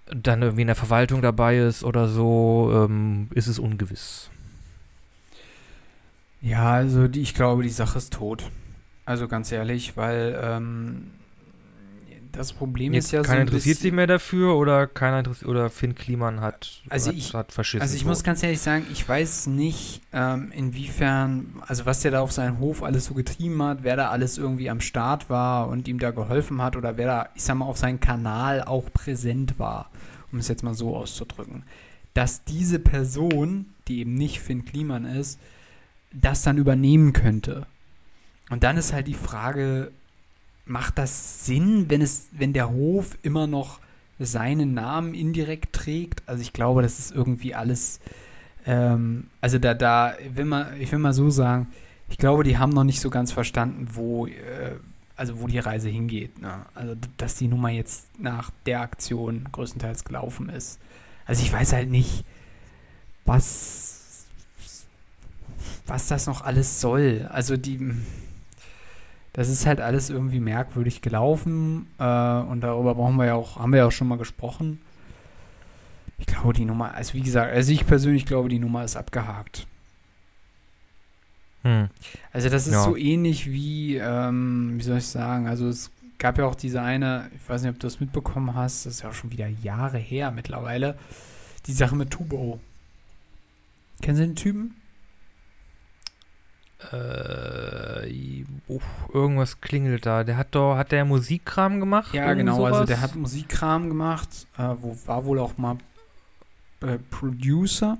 [0.06, 4.30] dann irgendwie in der Verwaltung dabei ist oder so, ähm, ist es ungewiss.
[6.42, 8.44] Ja, also die, ich glaube, die Sache ist tot.
[9.06, 11.12] Also ganz ehrlich, weil ähm,
[12.34, 15.50] das Problem Jetzt ist ja so keiner ein interessiert sich mehr dafür oder keiner interessiert
[15.50, 17.82] oder Finn Kliman hat, Also hat, ich- hat verschissen.
[17.82, 18.08] Also ich so.
[18.08, 22.60] muss ganz ehrlich sagen, ich weiß nicht, ähm, inwiefern, also was der da auf seinen
[22.60, 26.12] Hof alles so getrieben hat, wer da alles irgendwie am Start war und ihm da
[26.12, 29.90] geholfen hat oder wer da, ich sag mal, auf seinem Kanal auch präsent war,
[30.32, 31.64] um es jetzt mal so auszudrücken.
[32.14, 35.40] Dass diese Person, die eben nicht Finn Kliman ist,
[36.12, 37.66] das dann übernehmen könnte.
[38.50, 39.92] Und dann ist halt die Frage,
[40.66, 43.80] macht das Sinn, wenn es, wenn der Hof immer noch
[44.20, 46.24] seinen Namen indirekt trägt?
[46.28, 48.00] Also ich glaube, das ist irgendwie alles,
[48.66, 51.68] ähm, also da, da, will mal, ich will mal so sagen,
[52.10, 54.76] ich glaube, die haben noch nicht so ganz verstanden, wo, äh,
[55.16, 56.42] also wo die Reise hingeht.
[56.42, 56.66] Ne?
[56.74, 60.80] Also, dass die Nummer jetzt nach der Aktion größtenteils gelaufen ist.
[61.26, 62.24] Also ich weiß halt nicht,
[63.26, 63.87] was,
[65.88, 67.28] was das noch alles soll.
[67.32, 67.80] Also die,
[69.34, 73.72] das ist halt alles irgendwie merkwürdig gelaufen äh, und darüber brauchen wir ja auch, haben
[73.72, 74.82] wir ja auch schon mal gesprochen.
[76.20, 79.68] Ich glaube, die Nummer, also wie gesagt, also ich persönlich glaube, die Nummer ist abgehakt.
[81.64, 81.90] Hm.
[82.34, 82.84] Also das ist Ja.
[82.84, 87.30] so ähnlich wie, ähm, wie soll ich sagen, also es gab ja auch diese eine,
[87.36, 90.00] ich weiß nicht, ob du das mitbekommen hast, das ist ja auch schon wieder Jahre
[90.00, 90.98] her mittlerweile,
[91.68, 92.60] die Sache mit Tubo.
[94.02, 94.76] Kennen Sie den Typen?
[96.92, 100.24] Äh, uff, irgendwas klingelt da.
[100.24, 102.14] Der hat doch, hat der Musikkram gemacht?
[102.14, 102.88] Ja, genau, also sowas?
[102.88, 105.78] der hat Musikkram gemacht, äh, wo war wohl auch mal
[106.82, 107.98] äh, Producer.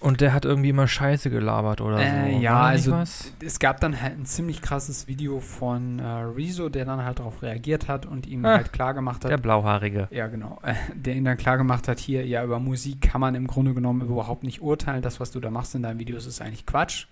[0.00, 2.38] Und der hat irgendwie immer Scheiße gelabert oder Äh, so.
[2.40, 3.32] ja, also was?
[3.44, 7.42] es gab dann halt ein ziemlich krasses Video von äh, Rezo, der dann halt darauf
[7.42, 10.06] reagiert hat und ihm Ah, halt klar gemacht hat, Der Blauhaarige.
[10.12, 10.60] Ja, genau.
[10.62, 13.74] Äh, Der ihn dann klar gemacht hat, hier, ja, über Musik kann man im Grunde
[13.74, 15.02] genommen überhaupt nicht urteilen.
[15.02, 17.06] Das, was du da machst in deinen Videos, ist eigentlich Quatsch.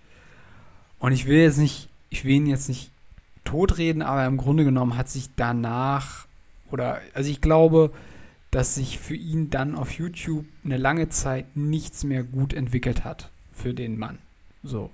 [0.99, 2.91] Und ich will jetzt nicht, ich will ihn jetzt nicht
[3.43, 6.25] totreden, aber im Grunde genommen hat sich danach,
[6.71, 7.91] oder, also ich glaube,
[8.51, 13.29] dass sich für ihn dann auf YouTube eine lange Zeit nichts mehr gut entwickelt hat
[13.53, 14.17] für den Mann.
[14.63, 14.89] So.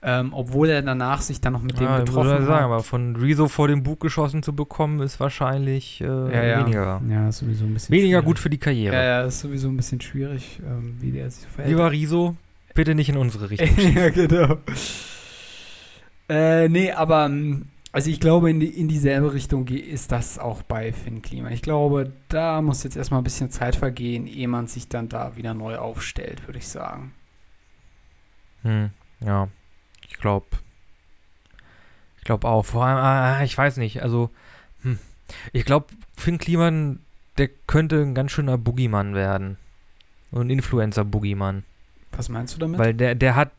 [0.00, 2.46] Ähm, obwohl er danach sich dann noch mit dem Ja, ich getroffen würde hat.
[2.46, 6.60] sagen, aber von Rezo vor dem Bug geschossen zu bekommen, ist wahrscheinlich äh, ja, ja.
[6.60, 7.02] weniger.
[7.08, 8.24] Ja, ist sowieso ein bisschen Weniger schwierig.
[8.24, 8.94] gut für die Karriere.
[8.94, 11.74] Ja, ja, ist sowieso ein bisschen schwierig, ähm, wie der sich verhält.
[11.74, 12.36] Lieber Riso,
[12.74, 13.76] bitte nicht in unsere Richtung.
[13.94, 14.58] ja, genau.
[16.28, 20.62] Äh, nee, aber ähm, also ich glaube, in, die, in dieselbe Richtung ist das auch
[20.62, 21.50] bei Finn Klima.
[21.50, 25.36] Ich glaube, da muss jetzt erstmal ein bisschen Zeit vergehen, ehe man sich dann da
[25.36, 27.12] wieder neu aufstellt, würde ich sagen.
[28.62, 29.48] Hm, ja,
[30.06, 30.46] ich glaube.
[32.18, 32.64] Ich glaube auch.
[32.64, 34.30] Vor allem, ah, ich weiß nicht, also,
[34.82, 34.98] hm.
[35.52, 37.00] ich glaube, Finn Kliman,
[37.38, 39.56] der könnte ein ganz schöner Boogeyman werden.
[40.32, 41.64] Ein Influencer-Boogeyman.
[42.12, 42.78] Was meinst du damit?
[42.78, 43.52] Weil der, der hat,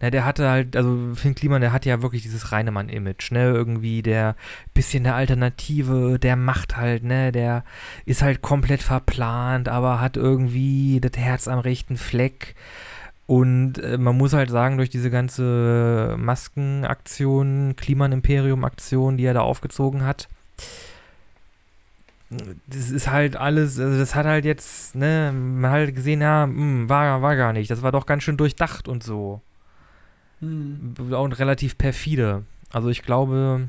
[0.00, 4.02] na, der hatte halt, also Finn Kliman, der hat ja wirklich dieses Reinemann-Image, ne, irgendwie
[4.02, 4.36] der
[4.74, 7.64] bisschen der Alternative, der macht halt, ne, der
[8.04, 12.54] ist halt komplett verplant, aber hat irgendwie das Herz am rechten Fleck.
[13.26, 20.04] Und äh, man muss halt sagen, durch diese ganze Maskenaktion, Kliman-Imperium-Aktion, die er da aufgezogen
[20.04, 20.28] hat,
[22.66, 26.46] das ist halt alles, also das hat halt jetzt, ne, man hat halt gesehen, ja,
[26.46, 27.70] mh, war, war gar nicht.
[27.70, 29.40] Das war doch ganz schön durchdacht und so.
[30.40, 30.94] Hm.
[30.98, 32.44] Und relativ perfide.
[32.70, 33.68] Also ich glaube,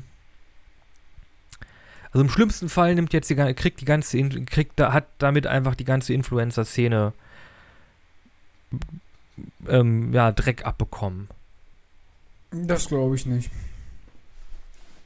[2.12, 5.74] also im schlimmsten Fall nimmt jetzt die, kriegt die ganze, kriegt da, hat damit einfach
[5.74, 7.12] die ganze Influencer-Szene
[9.68, 11.28] ähm, ja, Dreck abbekommen.
[12.50, 13.50] Das glaube ich nicht.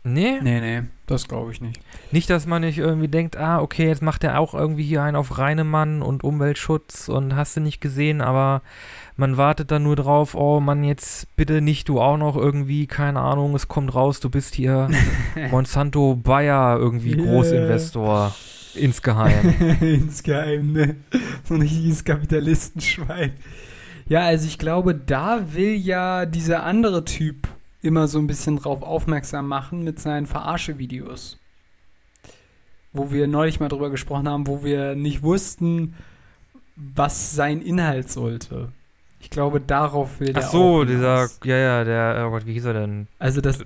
[0.06, 0.38] Nee?
[0.42, 1.80] Nee, nee, das glaube ich nicht.
[2.12, 5.16] Nicht, dass man nicht irgendwie denkt, ah, okay, jetzt macht er auch irgendwie hier einen
[5.16, 8.60] auf Reinemann und Umweltschutz und hast du nicht gesehen, aber
[9.16, 13.20] man wartet dann nur drauf, oh Mann, jetzt bitte nicht du auch noch irgendwie, keine
[13.20, 14.90] Ahnung, es kommt raus, du bist hier
[15.50, 17.24] Monsanto Bayer irgendwie Yeah.
[17.24, 18.34] Großinvestor
[18.74, 19.54] insgeheim.
[19.80, 20.96] Insgeheim, ne?
[21.44, 23.32] So ein richtiges Kapitalistenschwein.
[24.06, 27.48] Ja, also ich glaube, da will ja dieser andere Typ
[27.84, 31.38] immer so ein bisschen drauf aufmerksam machen mit seinen Verarsche-Videos.
[32.92, 35.94] Wo wir neulich mal drüber gesprochen haben, wo wir nicht wussten,
[36.76, 38.72] was sein Inhalt sollte.
[39.20, 42.66] Ich glaube, darauf will der Ach so, dieser, ja, ja, der, oh Gott, wie hieß
[42.66, 43.08] er denn?
[43.18, 43.64] Also das.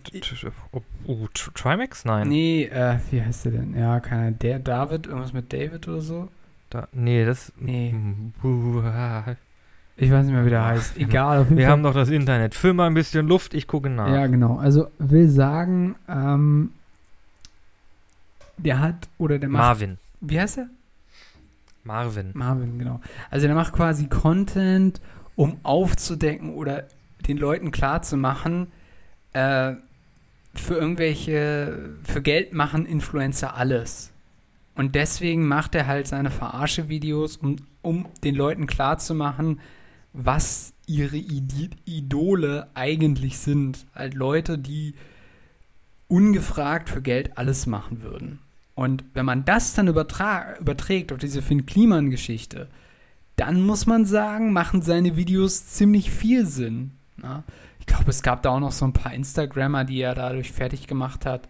[1.04, 2.04] Oh, Tr- Trimax?
[2.04, 2.28] Nein.
[2.28, 3.76] Nee, äh, wie heißt der denn?
[3.76, 4.30] Ja, keiner.
[4.30, 6.28] Der David, irgendwas mit David oder so?
[6.70, 7.52] Da, nee, das.
[7.58, 7.92] Nee.
[9.98, 10.96] Wir Ich weiß nicht mehr, wie der heißt.
[10.96, 11.70] Egal, auf jeden Fall.
[11.70, 12.54] haben doch das Internet.
[12.54, 14.08] Füll mal ein bisschen Luft, ich gucke nach.
[14.08, 14.56] Ja, genau.
[14.56, 16.70] Also will sagen, ähm,
[18.56, 19.62] der hat oder der macht.
[19.62, 19.98] Marvin.
[20.20, 20.68] Wie heißt er?
[21.84, 22.30] Marvin.
[22.34, 23.00] Marvin, genau.
[23.30, 25.00] Also der macht quasi Content,
[25.36, 26.84] um aufzudecken oder
[27.26, 28.68] den Leuten klarzumachen,
[29.32, 29.74] äh,
[30.54, 34.12] für irgendwelche, für Geld machen Influencer alles.
[34.74, 39.60] Und deswegen macht er halt seine Verarsche-Videos, um, um den Leuten klarzumachen,
[40.12, 43.86] was ihre Idole eigentlich sind.
[43.94, 44.94] Halt Leute, die
[46.08, 48.38] ungefragt für Geld alles machen würden.
[48.74, 52.68] Und wenn man das dann überträgt auf diese Finn Kliman-Geschichte,
[53.36, 56.92] dann muss man sagen, machen seine Videos ziemlich viel Sinn.
[57.16, 57.44] Na?
[57.80, 60.86] Ich glaube, es gab da auch noch so ein paar Instagrammer, die er dadurch fertig
[60.86, 61.48] gemacht hat.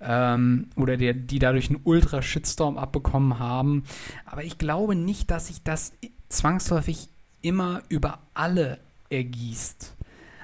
[0.00, 3.84] Ähm, oder die, die dadurch einen Ultra-Shitstorm abbekommen haben.
[4.24, 5.92] Aber ich glaube nicht, dass sich das
[6.28, 7.08] zwangsläufig
[7.42, 8.78] immer über alle
[9.10, 9.94] ergießt.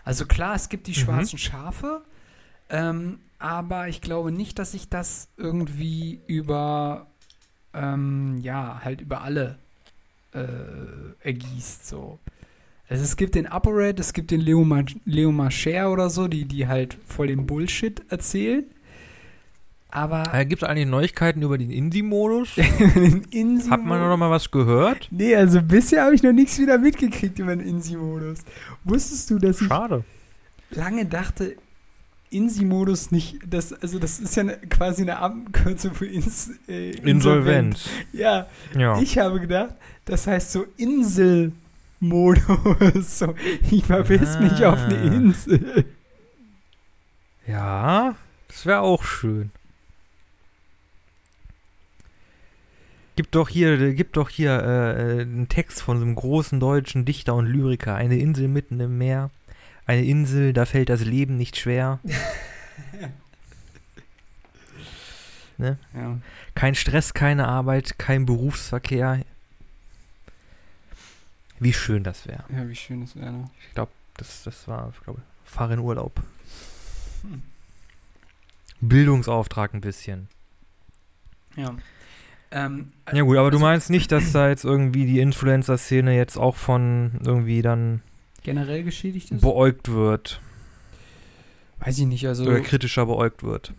[0.05, 0.95] Also klar, es gibt die Mhm.
[0.97, 2.03] schwarzen Schafe,
[2.71, 7.07] ähm, aber ich glaube nicht, dass sich das irgendwie über,
[7.75, 9.59] ähm, ja, halt über alle
[10.33, 10.45] äh,
[11.23, 12.19] ergießt, so.
[12.89, 16.45] Also es gibt den ApoRed, es gibt den Leo, Ma Leo Mascher oder so, die,
[16.45, 18.65] die halt voll den Bullshit erzählen.
[19.97, 22.55] Aber Äh, Gibt es eigentlich Neuigkeiten über den Indie-Modus?
[22.57, 25.09] den Insi Hat man noch mal was gehört?
[25.11, 28.41] Nee, also bisher habe ich noch nichts wieder mitgekriegt über den Insi-Modus.
[28.85, 30.05] Wusstest du, dass ich Schade.
[30.71, 31.57] lange dachte,
[32.29, 37.89] Insi-Modus nicht, das, also das ist ja eine, quasi eine Abkürzung für Ins, äh, Insolvenz.
[38.13, 39.01] Ja, Ja.
[39.01, 41.53] ich habe gedacht, das heißt so Inselmodus.
[43.19, 43.35] So,
[43.71, 45.15] ich verpiss mich auf eine Ah.
[45.15, 45.85] Insel.
[47.47, 48.15] ja,
[48.49, 49.51] das wäre auch schön.
[53.17, 57.07] Gibt doch hier, gibt doch hier äh, äh, einen Text von so einem großen deutschen
[57.07, 57.95] Dichter und Lyriker.
[57.95, 59.31] Eine Insel mitten im Meer.
[59.87, 61.99] Eine Insel, da fällt das Leben nicht schwer.
[65.59, 65.79] Ja.
[66.55, 69.25] Kein Stress, keine Arbeit, kein Berufsverkehr.
[71.59, 72.45] Wie schön das wäre.
[72.51, 73.33] ja, wie schön das wäre.
[73.33, 73.51] Ne?
[73.67, 76.21] Ich glaube, das, das war, ich glaube, fahr in Urlaub.
[77.23, 77.41] Hm.
[78.83, 80.29] Bildungsauftrag ein bisschen.
[81.57, 81.75] Ja.
[82.57, 86.39] Ähm, Ja gut, aber du also- meinst nicht, dass da jetzt irgendwie die Influencer-Szene jetzt
[86.39, 88.01] auch von irgendwie dann
[88.43, 89.41] generell geschädigt ist?
[89.43, 90.41] beäugt wird
[91.81, 92.45] Weiß ich nicht, also.
[92.45, 93.75] oder kritischer beäugt wird.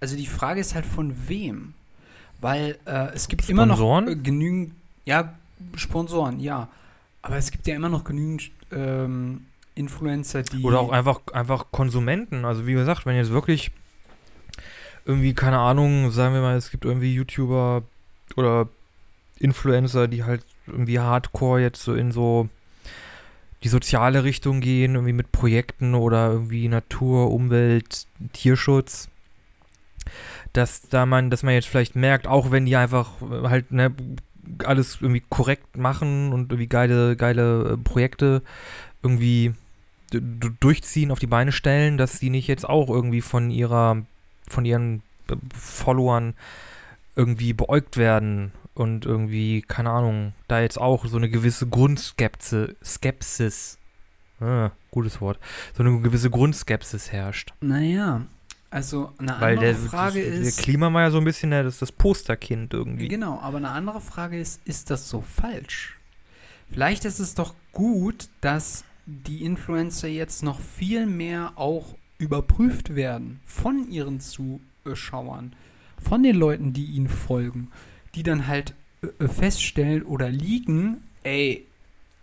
[0.00, 1.74] Also die Frage ist halt von wem?
[2.40, 4.06] Weil äh, es gibt immer Sponsoren?
[4.06, 4.72] noch äh, genügend,
[5.04, 5.34] ja,
[5.76, 6.68] Sponsoren, ja.
[7.20, 10.62] Aber es gibt ja immer noch genügend ähm, Influencer, die.
[10.64, 12.44] Oder auch einfach, einfach Konsumenten.
[12.46, 13.70] Also wie gesagt, wenn jetzt wirklich
[15.04, 17.82] irgendwie, keine Ahnung, sagen wir mal, es gibt irgendwie YouTuber
[18.36, 18.68] oder
[19.38, 22.48] Influencer, die halt irgendwie hardcore jetzt so in so
[23.62, 29.08] die soziale Richtung gehen, irgendwie mit Projekten oder irgendwie Natur, Umwelt, Tierschutz,
[30.52, 33.94] dass da man, dass man jetzt vielleicht merkt, auch wenn die einfach äh, halt ne,
[34.64, 38.42] alles irgendwie korrekt machen und irgendwie geile, geile äh, Projekte
[39.02, 39.54] irgendwie
[40.60, 44.02] durchziehen, auf die Beine stellen, dass die nicht jetzt auch irgendwie von ihrer,
[44.48, 46.34] von ihren äh, Followern
[47.16, 53.78] irgendwie beäugt werden und irgendwie, keine Ahnung, da jetzt auch so eine gewisse Grundskepsis, Skepsis,
[54.40, 55.38] ah, gutes Wort,
[55.76, 57.52] so eine gewisse Grundskepsis herrscht.
[57.60, 58.22] Naja,
[58.70, 60.56] also eine Weil andere der, Frage das, ist.
[60.56, 63.08] der Klima war ja so ein bisschen der, das, das Posterkind irgendwie.
[63.08, 65.98] Genau, aber eine andere Frage ist, ist das so falsch?
[66.70, 73.40] Vielleicht ist es doch gut, dass die Influencer jetzt noch viel mehr auch überprüft werden
[73.44, 75.54] von ihren Zuschauern,
[76.02, 77.70] von den Leuten, die ihnen folgen,
[78.14, 81.66] die dann halt äh, feststellen oder liegen, ey,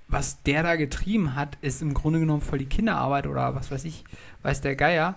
[0.07, 3.85] was der da getrieben hat, ist im Grunde genommen voll die Kinderarbeit oder was weiß
[3.85, 4.03] ich,
[4.41, 5.15] weiß der Geier.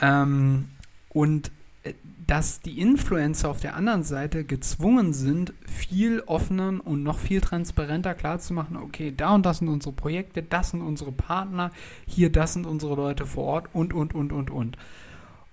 [0.00, 0.68] Ähm,
[1.10, 1.50] und
[1.82, 1.92] äh,
[2.26, 8.14] dass die Influencer auf der anderen Seite gezwungen sind, viel offener und noch viel transparenter
[8.14, 11.70] klarzumachen, okay, da und das sind unsere Projekte, das sind unsere Partner,
[12.06, 14.78] hier, das sind unsere Leute vor Ort und, und, und, und, und.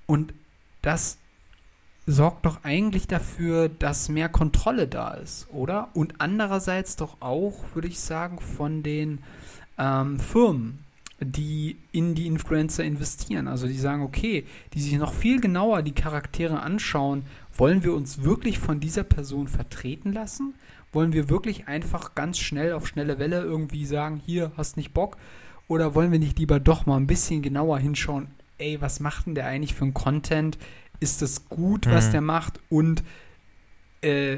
[0.08, 0.34] Und
[0.82, 1.18] das
[2.12, 5.90] sorgt doch eigentlich dafür, dass mehr Kontrolle da ist, oder?
[5.94, 9.20] Und andererseits doch auch, würde ich sagen, von den
[9.78, 10.80] ähm, Firmen,
[11.20, 13.48] die in die Influencer investieren.
[13.48, 17.24] Also die sagen, okay, die sich noch viel genauer die Charaktere anschauen,
[17.56, 20.56] wollen wir uns wirklich von dieser Person vertreten lassen?
[20.92, 25.18] Wollen wir wirklich einfach ganz schnell auf schnelle Welle irgendwie sagen, hier, hast nicht Bock?
[25.68, 29.36] Oder wollen wir nicht lieber doch mal ein bisschen genauer hinschauen, ey, was macht denn
[29.36, 30.58] der eigentlich für ein Content?
[31.02, 32.12] Ist das gut, was Mhm.
[32.12, 32.60] der macht?
[32.70, 33.04] Und
[34.02, 34.38] äh,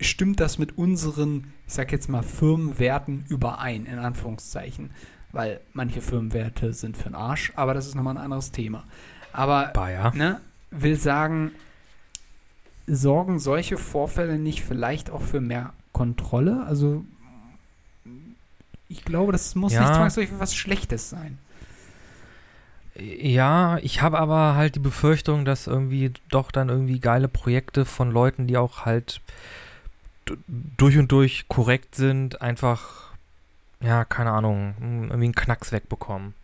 [0.00, 4.90] stimmt das mit unseren, ich sag jetzt mal, Firmenwerten überein, in Anführungszeichen?
[5.32, 8.84] Weil manche Firmenwerte sind für den Arsch, aber das ist nochmal ein anderes Thema.
[9.32, 10.14] Aber Bayer.
[10.14, 10.40] ne,
[10.70, 11.50] will sagen,
[12.86, 16.64] sorgen solche Vorfälle nicht vielleicht auch für mehr Kontrolle?
[16.66, 17.04] Also
[18.88, 19.80] ich glaube, das muss Ja.
[19.80, 21.38] nicht zwangsläufig was Schlechtes sein.
[22.96, 28.10] Ja, ich habe aber halt die Befürchtung, dass irgendwie doch dann irgendwie geile Projekte von
[28.10, 29.20] Leuten, die auch halt
[30.46, 33.12] durch und durch korrekt sind, einfach,
[33.80, 36.34] ja, keine Ahnung, irgendwie einen Knacks wegbekommen.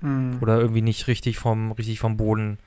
[0.00, 0.38] Hm.
[0.40, 2.58] Oder irgendwie nicht richtig vom, richtig vom Boden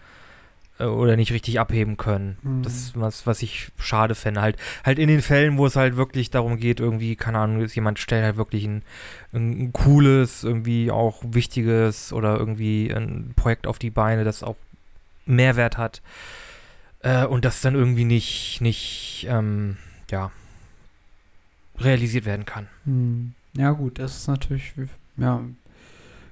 [0.85, 2.37] oder nicht richtig abheben können.
[2.41, 2.63] Hm.
[2.63, 4.41] Das ist was, was ich schade fände.
[4.41, 7.99] Halt, halt in den Fällen, wo es halt wirklich darum geht, irgendwie, keine Ahnung, jemand
[7.99, 8.83] stellt halt wirklich ein,
[9.33, 14.55] ein, cooles, irgendwie auch wichtiges oder irgendwie ein Projekt auf die Beine, das auch
[15.25, 16.01] Mehrwert hat.
[17.01, 19.77] Äh, und das dann irgendwie nicht, nicht, ähm,
[20.11, 20.31] ja,
[21.77, 22.67] realisiert werden kann.
[22.85, 23.33] Hm.
[23.53, 24.73] Ja, gut, das ist natürlich,
[25.17, 25.41] ja,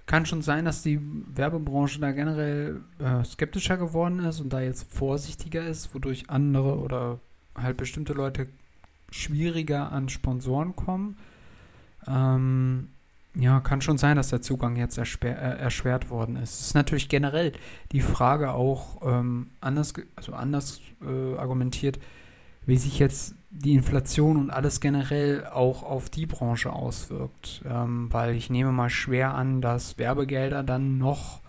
[0.07, 0.99] kann schon sein, dass die
[1.35, 7.19] Werbebranche da generell äh, skeptischer geworden ist und da jetzt vorsichtiger ist, wodurch andere oder
[7.55, 8.47] halt bestimmte Leute
[9.11, 11.17] schwieriger an Sponsoren kommen.
[12.07, 12.87] Ähm,
[13.35, 16.53] ja, kann schon sein, dass der Zugang jetzt erschwer, äh, erschwert worden ist.
[16.53, 17.51] Es ist natürlich generell
[17.91, 21.99] die Frage auch ähm, anders, also anders äh, argumentiert,
[22.67, 27.63] wie sich jetzt die Inflation und alles generell auch auf die Branche auswirkt.
[27.67, 31.39] Ähm, weil ich nehme mal schwer an, dass Werbegelder dann noch,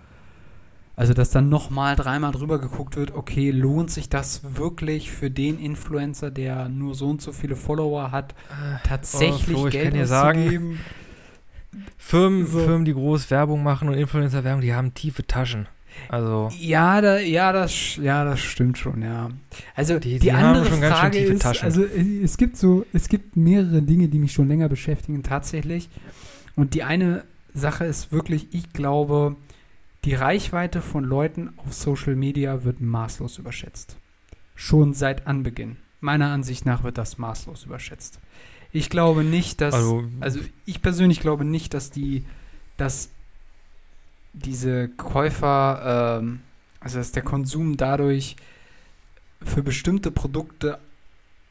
[0.96, 5.58] also dass dann nochmal dreimal drüber geguckt wird, okay, lohnt sich das wirklich für den
[5.58, 8.34] Influencer, der nur so und so viele Follower hat,
[8.84, 10.80] tatsächlich oh, Flo, ich Geld kann dir sagen, auszugeben?
[11.98, 12.60] Firmen, So.
[12.60, 15.66] Firmen, die groß Werbung machen und Influencer-Werbung, die haben tiefe Taschen.
[16.08, 19.30] Also, Ja, da, ja, das, ja, das stimmt schon, ja.
[19.74, 21.64] Also Die- die, die andere schon ganz schön Frage ist, Taschen.
[21.64, 25.88] also äh, es gibt so, es gibt mehrere Dinge, die mich schon länger beschäftigen tatsächlich.
[26.56, 27.24] Und die eine
[27.54, 29.36] Sache ist wirklich, ich glaube,
[30.04, 33.96] die Reichweite von Leuten auf Social Media wird maßlos überschätzt.
[34.54, 35.76] Schon seit Anbeginn.
[36.00, 38.20] Meiner Ansicht nach wird das maßlos überschätzt.
[38.72, 42.24] Ich glaube nicht, dass also, also ich persönlich glaube nicht, dass die,
[42.76, 43.10] dass
[44.38, 46.40] diese Käufer, ähm,
[46.80, 48.36] also dass der Konsum dadurch
[49.44, 50.78] für bestimmte Produkte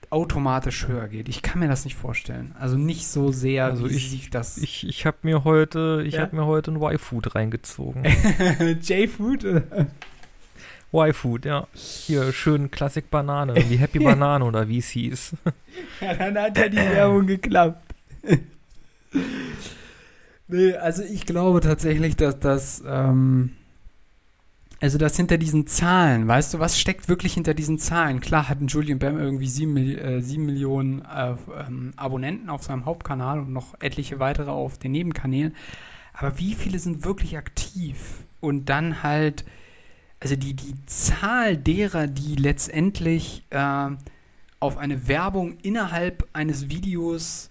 [0.10, 1.28] automatisch höher geht.
[1.28, 2.56] Ich kann mir das nicht vorstellen.
[2.58, 4.58] Also nicht so sehr, Also wie ich- sich das.
[4.58, 6.22] ich, ich habe mir heute, ich Ja?
[6.22, 8.04] habe mir heute ein Y-Food reingezogen.
[8.82, 9.46] J-Food?
[10.94, 11.68] Y-Food, ja.
[11.74, 15.34] Hier, schön Klassik Banane, wie Happy Banane oder wie es hieß.
[16.02, 17.94] Ja, dann hat ja die Werbung geklappt.
[20.48, 23.54] Nee, also ich glaube tatsächlich, dass das, ähm,
[24.80, 28.20] also das hinter diesen Zahlen, weißt du, was steckt wirklich hinter diesen Zahlen?
[28.20, 32.86] Klar hat ein Julian Bam irgendwie sieben, äh, sieben Millionen äh, ähm, Abonnenten auf seinem
[32.86, 35.56] Hauptkanal und noch etliche weitere auf den Nebenkanälen.
[36.14, 38.26] Aber wie viele sind wirklich aktiv?
[38.40, 39.46] Und dann halt,
[40.20, 43.90] also die, die Zahl derer, die letztendlich äh,
[44.60, 47.50] auf eine Werbung innerhalb eines Videos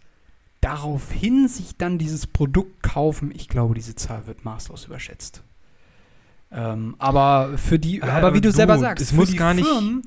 [0.61, 5.43] daraufhin sich dann dieses Produkt kaufen, ich glaube, diese Zahl wird maßlos überschätzt.
[6.53, 9.37] Ähm, aber für die, Äh, aber wie du, du, selber sagst, es für muss die
[9.37, 10.03] gar nicht- Firmen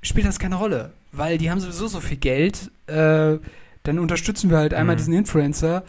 [0.00, 2.70] spielt das keine Rolle, weil die haben sowieso so viel Geld.
[2.86, 3.38] Äh,
[3.84, 4.98] dann unterstützen wir halt einmal Mhm.
[4.98, 5.82] diesen Influencer,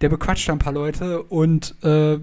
[0.00, 2.18] der bequatscht ein paar Leute und äh,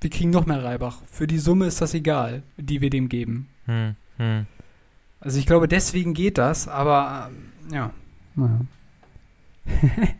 [0.00, 0.98] wir kriegen noch mehr Reibach.
[1.10, 3.48] Für die Summe ist das egal, die wir dem geben.
[3.66, 4.46] Hm, hm.
[5.20, 7.90] Also ich glaube, deswegen geht das, aber ähm, ja.
[8.34, 8.60] Naja.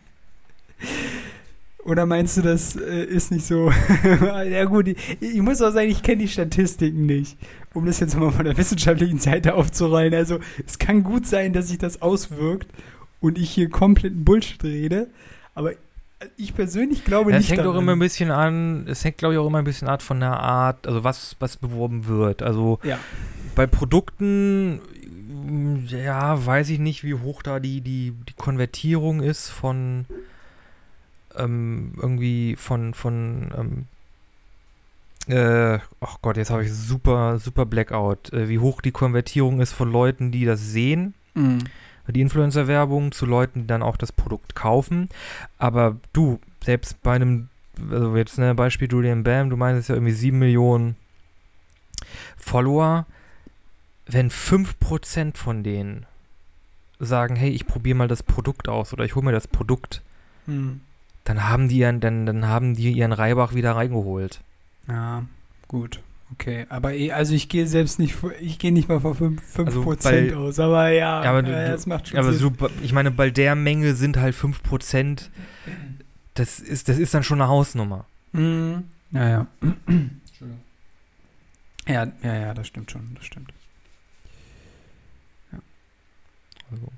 [1.84, 3.70] Oder meinst du, das äh, ist nicht so?
[4.50, 7.36] ja gut, ich, ich muss auch sagen, ich kenne die Statistiken nicht,
[7.74, 10.12] um das jetzt mal von der wissenschaftlichen Seite aufzurollen.
[10.12, 12.66] Also es kann gut sein, dass sich das auswirkt
[13.20, 15.06] und ich hier kompletten Bullshit rede,
[15.54, 15.72] aber
[16.36, 17.82] ich persönlich glaube Ja, nicht es hängt auch daran.
[17.84, 20.40] immer ein bisschen an, es hängt glaube ich auch immer ein bisschen an von der
[20.40, 22.42] Art, also was, was beworben wird.
[22.42, 22.98] Also Ja.
[23.54, 29.50] bei Produkten, mm, ja, weiß ich nicht, wie hoch da die, die, die Konvertierung ist
[29.50, 30.06] von
[31.38, 33.86] ähm, irgendwie von, von ähm,
[35.28, 38.32] äh, ach Gott, jetzt habe ich super, super Blackout.
[38.32, 41.64] Äh, wie hoch die Konvertierung ist von Leuten, die das sehen Mhm.
[42.08, 45.08] die Influencer-Werbung zu Leuten, die dann auch das Produkt kaufen.
[45.58, 47.48] Aber du, selbst bei einem,
[47.90, 50.96] also jetzt ne Beispiel Julian Bam, du meinst ja irgendwie 7 Millionen
[52.36, 53.06] Follower,
[54.06, 56.06] wenn 5% von denen
[56.98, 60.02] sagen, hey, ich probiere mal das Produkt aus oder ich hole mir das Produkt,
[60.46, 60.80] Mhm.
[61.26, 64.40] Dann haben die ihren, dann, dann haben die ihren Reibach wieder reingeholt.
[64.88, 65.24] Ja,
[65.68, 66.00] gut.
[66.32, 69.40] Okay, aber eh, also ich gehe selbst nicht, vor- ich gehe nicht mal von 5%,
[69.40, 72.18] 5 Also Prozent bei- aus, aber ja, Ja, aber du- äh, du- das macht schon
[72.18, 72.40] Aber Sinn.
[72.40, 75.30] super, ich meine, bei der Menge sind halt 5%,
[76.34, 78.06] das ist, das ist dann schon eine Hausnummer.
[78.32, 78.84] Mhm.
[79.12, 79.46] Ja, ja.
[79.60, 80.60] Entschuldigung.
[81.86, 83.52] Ja, ja, ja, das stimmt schon, das stimmt.
[86.70, 86.88] Also, ja.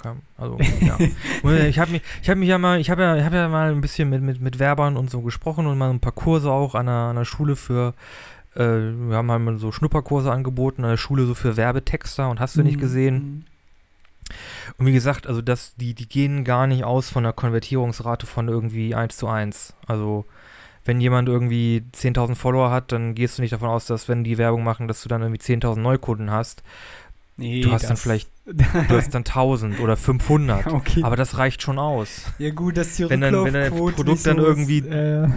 [0.00, 0.96] Kam, also, ja.
[1.66, 3.72] Ich habe mich, ich habe mich ja mal, ich habe ja, ich habe ja mal
[3.72, 6.76] ein bisschen mit, mit, mit Werbern und so gesprochen und mal ein paar Kurse auch
[6.76, 7.94] an einer, an einer Schule für,
[8.54, 12.38] äh, wir haben halt mal so Schnupperkurse angeboten, an der Schule so für Werbetexter und
[12.38, 12.80] hast du nicht Mhm.
[12.80, 13.44] gesehen.
[14.76, 18.46] Und wie gesagt, also das, die, die gehen gar nicht aus von der Konvertierungsrate von
[18.46, 19.74] irgendwie 1 zu 1.
[19.88, 20.26] Also
[20.84, 24.38] wenn jemand irgendwie 10.000 Follower hat, dann gehst du nicht davon aus, dass wenn die
[24.38, 26.62] Werbung machen, dass du dann irgendwie 10.000 Neukunden hast.
[27.40, 28.64] Nee, Du hast dann vielleicht, du
[28.96, 30.66] hast dann 1.000 oder 500.
[30.72, 31.02] okay.
[31.04, 32.24] Aber das reicht schon aus.
[32.38, 35.28] ja gut, dass die wenn dann- wenn dein Produkt dann irgendwie- Ist, äh,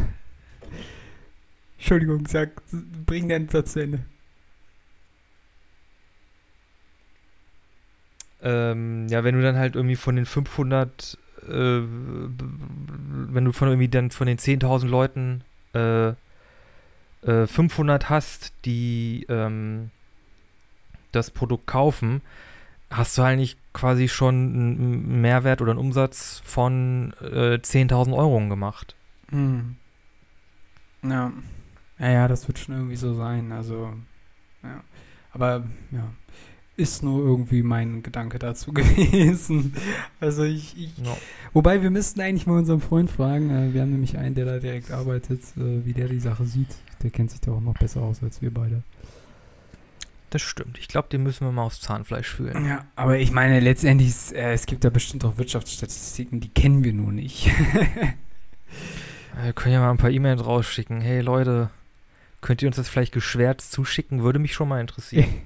[1.78, 2.50] Entschuldigung, sag,
[3.06, 4.00] bring deinen Satz zu Ende.
[8.44, 13.88] Ähm, ja, wenn du dann halt irgendwie von den 500 äh, wenn du von irgendwie
[13.90, 15.44] dann von den 10.000 Leuten
[15.74, 16.10] äh,
[17.24, 19.92] äh, 500 hast, die ähm,
[21.12, 22.22] das Produkt kaufen,
[22.90, 28.96] hast du eigentlich quasi schon einen Mehrwert oder einen Umsatz von äh, 10.000 Euro gemacht.
[29.30, 29.78] Hm.
[31.04, 31.32] Ja.
[32.00, 33.52] Ja, ja, das wird schon irgendwie so sein.
[33.52, 33.94] Also,
[34.64, 34.84] ja.
[35.34, 36.12] Aber, ja.
[36.78, 39.74] Ist nur irgendwie mein Gedanke dazu gewesen.
[40.20, 40.76] Also, ich.
[40.78, 41.16] ich Ja.
[41.54, 43.50] Wobei, wir müssten eigentlich mal unseren Freund fragen.
[43.50, 46.76] Äh, wir haben nämlich einen, der da direkt arbeitet, äh, wie der die Sache sieht.
[47.04, 48.84] Der kennt sich da auch noch besser aus als wir beide.
[50.32, 50.78] Das stimmt.
[50.80, 52.66] Ich glaube, den müssen wir mal aufs Zahnfleisch fühlen.
[52.66, 56.84] Ja, aber ich meine, letztendlich, ist, äh, es gibt da bestimmt auch Wirtschaftsstatistiken, die kennen
[56.84, 57.52] wir nur nicht.
[59.44, 61.02] Wir können ja mal ein paar E-Mails rausschicken.
[61.02, 61.70] Hey Leute,
[62.42, 64.24] könnt ihr uns das vielleicht geschwärzt zuschicken?
[64.24, 65.30] Würde mich schon mal interessieren.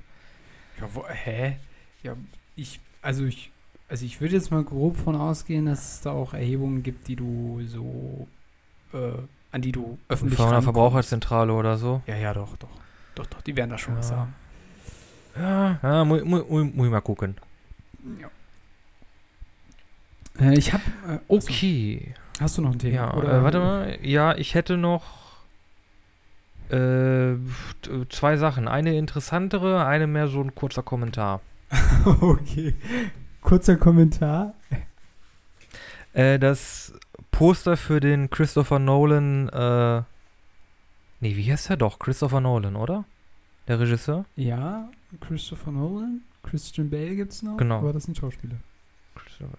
[0.81, 1.55] Ja, wo, hä?
[2.03, 2.17] Ja,
[2.57, 3.49] ich, also ich,
[3.87, 7.15] also ich würde jetzt mal grob von ausgehen, dass es da auch Erhebungen gibt, die
[7.15, 8.27] du so,
[8.91, 8.97] äh,
[9.53, 10.65] an die du öffentlich Von einer rankommst.
[10.75, 12.01] Verbraucherzentrale oder so.
[12.07, 12.67] Ja, ja, doch, doch.
[13.15, 14.17] Doch, doch, die werden da schon was Ja.
[14.17, 14.35] haben.
[15.37, 17.35] Ja, ja mu, mu, mu, muss ich mal gucken.
[18.21, 18.29] Ja.
[20.39, 22.13] Äh, ich hab, äh, oh, Okay.
[22.39, 22.95] hast du noch ein Thema?
[22.95, 23.97] Ja, äh, warte mal.
[24.01, 25.03] Ja, ich hätte noch
[26.69, 27.35] äh,
[27.81, 28.67] t- zwei Sachen.
[28.67, 31.41] Eine interessantere, eine mehr so ein kurzer Kommentar.
[32.21, 32.73] okay.
[33.41, 34.53] Kurzer Kommentar.
[36.13, 36.93] Äh, das
[37.31, 40.01] Poster für den Christopher Nolan, äh,
[41.19, 41.99] nee, wie heißt er doch?
[41.99, 43.03] Christopher Nolan, oder?
[43.67, 44.25] Der Regisseur?
[44.35, 44.89] Ja,
[45.21, 47.57] Christopher Nolan, Christian Bale gibt's noch.
[47.57, 47.79] Genau.
[47.79, 48.55] Aber das sind Schauspieler.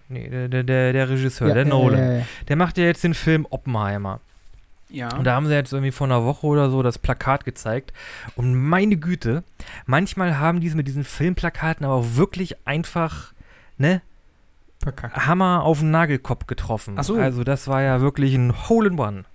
[0.09, 1.99] Nee, der, der, der, Regisseur, der Nolan.
[1.99, 4.21] Ja, ja, Der macht ja jetzt den Film Oppenheimer.
[4.89, 5.15] ja.
[5.15, 7.93] Und da haben sie jetzt irgendwie vor einer Woche oder so das Plakat gezeigt.
[8.35, 9.43] Und meine Güte,
[9.85, 13.33] manchmal haben die es mit diesen Filmplakaten aber auch wirklich einfach,
[13.77, 14.01] ne,
[14.81, 15.27] Verkackt.
[15.27, 16.95] Hammer auf den Nagelkopf getroffen.
[16.97, 17.15] Ach so.
[17.15, 19.25] Also das war ja wirklich ein Hole in One.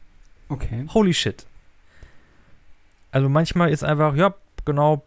[0.48, 0.86] Okay.
[0.92, 1.46] Holy shit.
[3.10, 4.34] Also manchmal ist einfach, ja,
[4.64, 5.04] genau,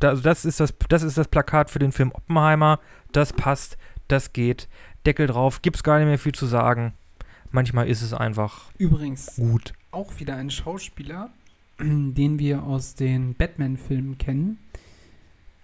[0.00, 2.80] da, also das ist das, das ist das Plakat für den Film Oppenheimer.
[3.12, 3.76] Das passt,
[4.08, 4.68] das geht.
[5.06, 6.94] Deckel drauf, gibt's gar nicht mehr viel zu sagen.
[7.50, 9.72] Manchmal ist es einfach Übrigens gut.
[9.90, 11.30] auch wieder ein Schauspieler,
[11.80, 14.58] den wir aus den Batman-Filmen kennen,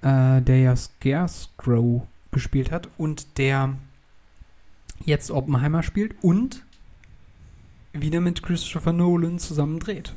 [0.02, 3.76] äh, der ja Scarecrow gespielt hat und der
[5.04, 6.64] jetzt Oppenheimer spielt und
[7.92, 10.14] wieder mit Christopher Nolan zusammen dreht.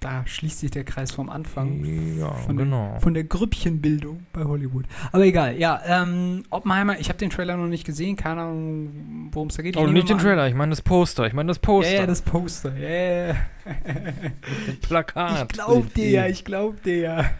[0.00, 1.84] Da schließt sich der Kreis vom Anfang.
[2.16, 2.96] Ja, von genau.
[3.00, 4.84] Von der Grüppchenbildung bei Hollywood.
[5.10, 9.48] Aber egal, ja, ähm, Oppenheimer, ich habe den Trailer noch nicht gesehen, keine Ahnung, worum
[9.48, 9.74] es da geht.
[9.74, 11.26] Ich Oh, nicht den Trailer, ich meine das Poster.
[11.26, 11.62] Ich meine das An.
[11.62, 11.92] Poster.
[11.92, 13.34] Ja, ja, das Poster, ja,
[14.66, 15.42] das Plakat.
[15.50, 17.30] Ich glaub dir ja, ich glaub dir ja.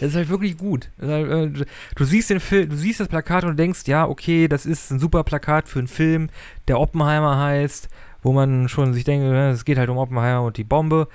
[0.00, 0.90] Das ist halt wirklich gut.
[1.00, 1.64] Halt, äh,
[1.94, 4.98] Du siehst den Film, du siehst das Plakat und denkst, ja, okay, das ist ein
[4.98, 6.28] super Plakat für einen Film,
[6.68, 7.88] der Oppenheimer heißt,
[8.24, 11.06] wo man schon sich denkt, äh, es geht halt um Oppenheimer und die Bombe.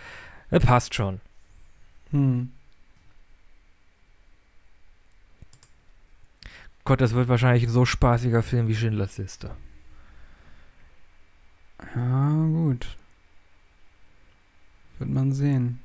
[0.49, 1.19] Das passt schon.
[2.11, 2.51] Hm.
[6.85, 9.51] Gott, das wird wahrscheinlich ein so spaßiger Film wie Schindlers Liste.
[11.95, 12.95] Ja, gut.
[14.97, 15.79] Wird man sehen.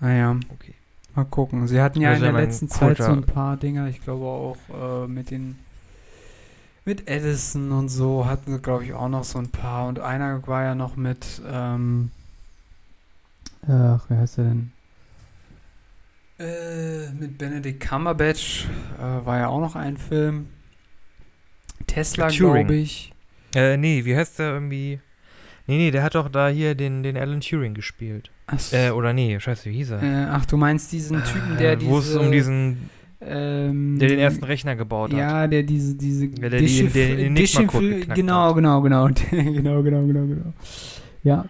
[0.00, 0.74] Naja, Okay.
[1.14, 1.66] mal gucken.
[1.68, 4.56] Sie hatten ja in der letzten Zeit so ein paar Dinger, ich glaube auch
[5.04, 5.56] äh, mit den
[6.84, 9.88] mit Edison und so hatten sie, glaube ich, auch noch so ein paar.
[9.88, 12.10] Und einer war ja noch mit, ähm,
[13.62, 14.72] ach, wer heißt der denn?
[16.38, 18.66] Äh, mit Benedict Cumberbatch
[18.98, 20.48] äh, war ja auch noch ein Film.
[21.86, 23.12] Tesla, glaube ich.
[23.54, 25.00] Äh, nee, wie heißt der irgendwie?
[25.66, 28.30] Nee, nee, der hat doch da hier den, den Alan Turing gespielt.
[28.46, 28.72] Ach.
[28.72, 30.02] Äh, oder nee, scheiße, wie hieß er?
[30.02, 31.90] Äh, ach, du meinst diesen Typen, der Äh, diese...
[31.90, 32.90] Wo es um diesen,
[33.20, 35.18] ähm, der den ersten Rechner gebaut hat.
[35.18, 38.54] Ja, der diese, diese Ja, der die- den Enigma-Code Dechiffri- geknackt Genau, hat.
[38.56, 39.06] genau, genau.
[39.30, 40.52] genau, genau, genau, genau.
[41.22, 41.44] Ja.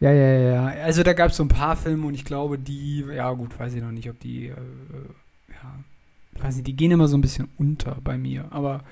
[0.00, 0.66] Ja, ja, ja, ja.
[0.82, 3.74] Also da gab es so ein paar Filme und ich glaube, die, ja gut, weiß
[3.74, 7.20] ich noch nicht, ob die, äh, äh, ja, weiß nicht, die gehen immer so ein
[7.22, 8.82] bisschen unter bei mir, aber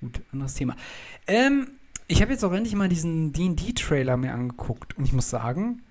[0.00, 0.76] gut, anderes Thema.
[1.26, 1.68] Ähm,
[2.08, 5.82] ich habe jetzt auch endlich mal diesen D&D-Trailer mir angeguckt und ich muss sagen,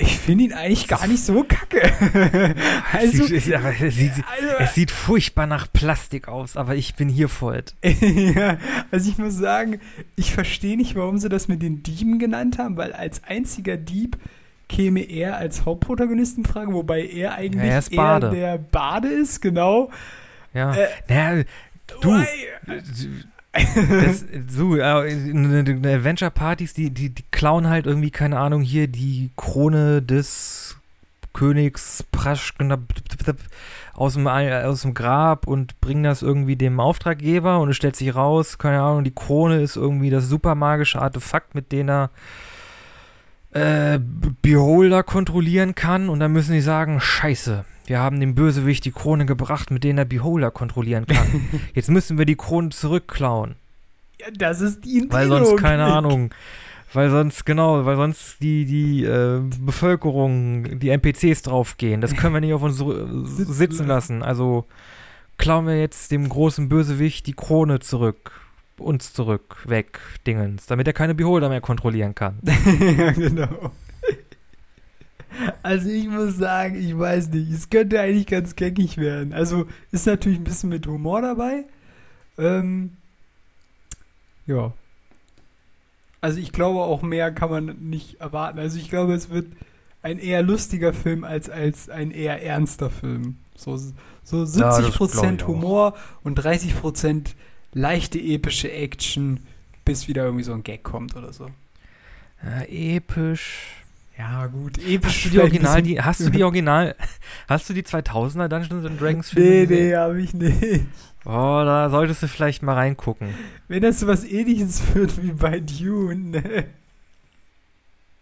[0.00, 1.82] ich finde ihn eigentlich gar nicht so kacke.
[2.92, 7.08] also, Es sieht, es, sieht, also, es sieht furchtbar nach Plastik aus, aber ich bin
[7.08, 7.62] hier voll.
[7.82, 8.58] ja,
[8.90, 9.80] also ich muss sagen,
[10.16, 14.16] ich verstehe nicht, warum sie das mit den Dieben genannt haben, weil als einziger Dieb
[14.68, 18.30] käme er als Hauptprotagonist in Frage, wobei er eigentlich Ja, er Bade.
[18.30, 19.90] der Bade ist, genau.
[20.54, 20.74] Ja.
[20.74, 21.44] Äh, naja,
[22.00, 22.08] Du.
[22.08, 22.26] Why?
[23.52, 30.76] Das, so, Adventure-Partys, die, die, die klauen halt irgendwie, keine Ahnung, hier die Krone des
[31.32, 32.54] Königs Prasch,
[33.94, 38.14] aus dem, aus dem Grab und bringen das irgendwie dem Auftraggeber und es stellt sich
[38.14, 42.10] raus, keine Ahnung, die Krone ist irgendwie das super magische Artefakt, mit dem er
[43.52, 43.98] äh,
[44.42, 49.26] Beholder kontrollieren kann und dann müssen die sagen, scheiße, wir haben dem Bösewicht die Krone
[49.26, 51.48] gebracht, mit der er Beholder kontrollieren kann.
[51.74, 53.56] Jetzt müssen wir die Krone zurückklauen.
[54.20, 56.32] Ja, das ist die Weil sonst, keine Ahnung,
[56.92, 62.00] weil sonst, genau, weil sonst die, die äh, Bevölkerung, die NPCs draufgehen.
[62.00, 62.78] Das können wir nicht auf uns
[63.48, 64.22] sitzen lassen.
[64.22, 64.66] Also
[65.36, 68.40] klauen wir jetzt dem großen Bösewicht die Krone zurück.
[68.78, 72.38] Uns zurück, weg, Dingens, damit er keine Beholder mehr kontrollieren kann.
[72.96, 73.72] ja, genau.
[75.62, 79.32] Also ich muss sagen, ich weiß nicht, es könnte eigentlich ganz geckig werden.
[79.32, 81.64] Also ist natürlich ein bisschen mit Humor dabei.
[82.38, 82.96] Ähm,
[84.46, 84.72] ja.
[86.20, 88.58] Also ich glaube auch mehr kann man nicht erwarten.
[88.58, 89.46] Also ich glaube, es wird
[90.02, 93.36] ein eher lustiger Film als, als ein eher ernster Film.
[93.56, 97.34] So, so 70% ja, Humor und 30%
[97.72, 99.40] leichte epische Action,
[99.84, 101.46] bis wieder irgendwie so ein Gag kommt oder so.
[102.42, 103.79] Ja, episch.
[104.20, 105.16] Ja, gut, episch.
[105.16, 106.94] Hast du die Original, die, hast du die Original,
[107.48, 110.84] hast du die 2000er Dungeons and Dragons Filme Nee, nee, hab ich nicht.
[111.24, 113.34] Oh, da solltest du vielleicht mal reingucken.
[113.68, 116.64] Wenn das so was ähnliches wird wie bei Dune, ne?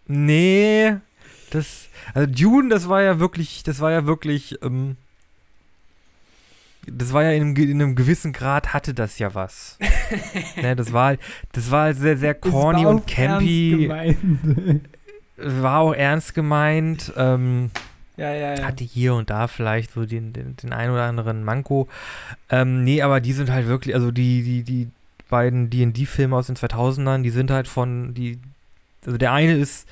[0.07, 0.95] Nee,
[1.49, 4.95] das, also Dune, das war ja wirklich, das war ja wirklich, ähm,
[6.87, 9.77] das war ja in einem, in einem, gewissen Grad hatte das ja was.
[10.55, 11.17] ne, das war,
[11.51, 13.91] das war sehr, sehr corny und campy.
[15.41, 17.13] War auch ernst gemeint.
[17.15, 17.71] Ähm,
[18.17, 18.63] ja, ja, ja.
[18.65, 21.87] Hatte hier und da vielleicht so den, den, den ein oder anderen Manko.
[22.49, 24.89] Ähm, nee, aber die sind halt wirklich, also die, die, die
[25.29, 28.39] beiden D&D-Filme aus den 2000ern, die sind halt von, die,
[29.05, 29.87] also der eine ist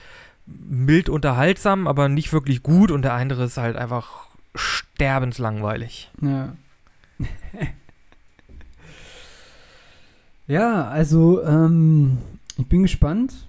[0.45, 6.11] mild unterhaltsam, aber nicht wirklich gut und der andere ist halt einfach sterbenslangweilig.
[6.21, 6.53] Ja.
[10.47, 12.17] ja, also, ähm,
[12.57, 13.46] ich bin gespannt.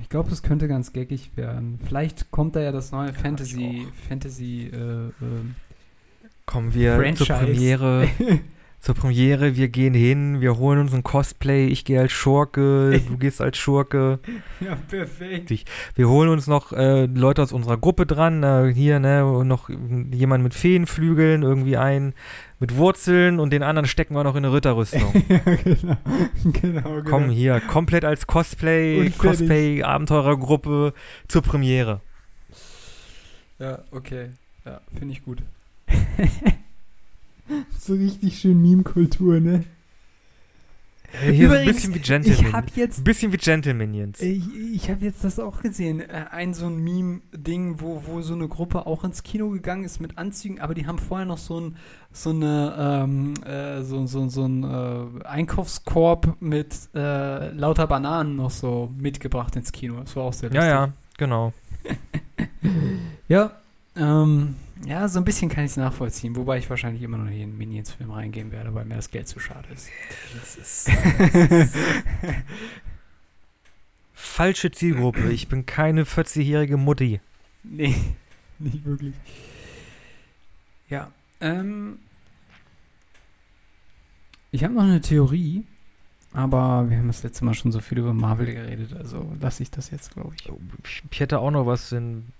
[0.00, 1.78] Ich glaube, es könnte ganz geckig werden.
[1.84, 5.12] Vielleicht kommt da ja das neue Fantasy, Fantasy, äh, äh,
[6.46, 7.24] Kommen wir Franchise.
[7.26, 8.08] zur Premiere.
[8.80, 13.18] zur Premiere, wir gehen hin, wir holen uns ein Cosplay, ich gehe als Schurke, du
[13.18, 14.18] gehst als Schurke.
[14.60, 15.64] Ja, perfekt.
[15.94, 20.44] Wir holen uns noch äh, Leute aus unserer Gruppe dran, äh, hier, ne, noch jemand
[20.44, 22.12] mit Feenflügeln, irgendwie ein
[22.58, 25.24] mit Wurzeln und den anderen stecken wir noch in eine Ritterrüstung.
[25.28, 25.96] ja, genau.
[26.60, 27.02] genau, genau.
[27.08, 30.92] Komm hier, komplett als Cosplay, Cosplay-Abenteurergruppe
[31.26, 32.02] zur Premiere.
[33.58, 34.28] Ja, okay.
[34.64, 35.42] Ja, finde ich gut.
[37.78, 39.64] so richtig schön Meme-Kultur, ne?
[41.12, 42.46] Hier Übrigens, ein bisschen wie Gentleman.
[42.46, 44.20] Ich hab jetzt, bisschen wie Gentlemanions.
[44.20, 44.44] Ich,
[44.74, 46.00] ich habe jetzt das auch gesehen.
[46.00, 50.00] Äh, ein so ein Meme-Ding, wo, wo so eine Gruppe auch ins Kino gegangen ist
[50.00, 51.76] mit Anzügen, aber die haben vorher noch so ein
[52.12, 58.50] so eine ähm, äh, so, so, so ein äh, Einkaufskorb mit äh, lauter Bananen noch
[58.50, 60.00] so mitgebracht ins Kino.
[60.00, 60.62] Das war auch sehr lustig.
[60.62, 61.52] Ja, ja, genau.
[63.28, 63.50] ja,
[63.96, 64.54] ähm,
[64.86, 67.58] ja, so ein bisschen kann ich es nachvollziehen, wobei ich wahrscheinlich immer noch in den
[67.58, 69.88] Minions-Film reingehen werde, weil mir das Geld zu schade ist.
[70.34, 70.90] Das ist.
[74.14, 75.32] Falsche Zielgruppe.
[75.32, 77.20] Ich bin keine 40-jährige Mutti.
[77.62, 77.94] Nee,
[78.58, 79.14] nicht wirklich.
[80.88, 81.10] Ja,
[81.40, 81.98] ähm.
[84.52, 85.64] Ich habe noch eine Theorie,
[86.32, 89.70] aber wir haben das letzte Mal schon so viel über Marvel geredet, also lasse ich
[89.70, 90.50] das jetzt, glaube ich.
[91.10, 92.32] Ich hätte auch noch was in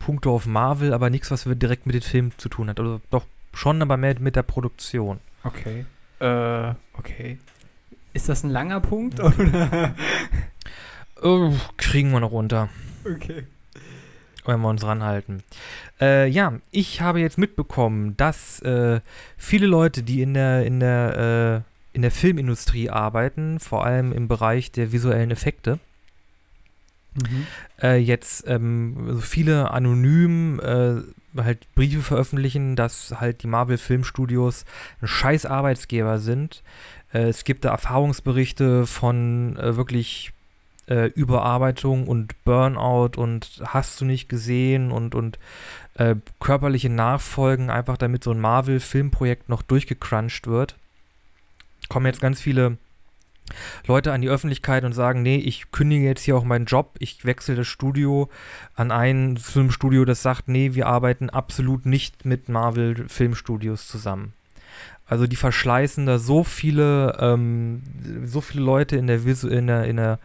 [0.00, 2.80] Punkte auf Marvel, aber nichts, was direkt mit den Filmen zu tun hat.
[2.80, 5.20] Also doch schon, aber mehr mit der Produktion.
[5.44, 5.84] Okay.
[6.18, 7.38] Äh, okay.
[8.12, 9.20] Ist das ein langer Punkt?
[9.20, 9.94] Oder?
[11.22, 12.68] oh, kriegen wir noch runter.
[13.04, 13.44] Okay.
[14.44, 15.42] Wenn wir uns ranhalten.
[16.00, 19.00] Äh, ja, ich habe jetzt mitbekommen, dass äh,
[19.36, 24.28] viele Leute, die in der, in der, äh, in der Filmindustrie arbeiten, vor allem im
[24.28, 25.78] Bereich der visuellen Effekte,
[27.14, 27.46] Mhm.
[27.82, 34.64] Äh, jetzt ähm, also viele anonym äh, halt Briefe veröffentlichen, dass halt die Marvel Filmstudios
[35.00, 36.62] ein scheiß Arbeitsgeber sind.
[37.12, 40.32] Äh, es gibt da Erfahrungsberichte von äh, wirklich
[40.88, 45.38] äh, Überarbeitung und Burnout und hast du nicht gesehen und, und
[45.94, 50.76] äh, körperliche Nachfolgen, einfach damit so ein Marvel Filmprojekt noch durchgecrunched wird.
[51.88, 52.76] Kommen jetzt ganz viele
[53.86, 57.24] Leute an die Öffentlichkeit und sagen, nee, ich kündige jetzt hier auch meinen Job, ich
[57.24, 58.28] wechsle das Studio
[58.74, 64.32] an ein Filmstudio, das sagt, nee, wir arbeiten absolut nicht mit Marvel Filmstudios zusammen.
[65.06, 67.82] Also die verschleißen da so viele, ähm,
[68.24, 70.20] so viele Leute in der, Visu in der, in der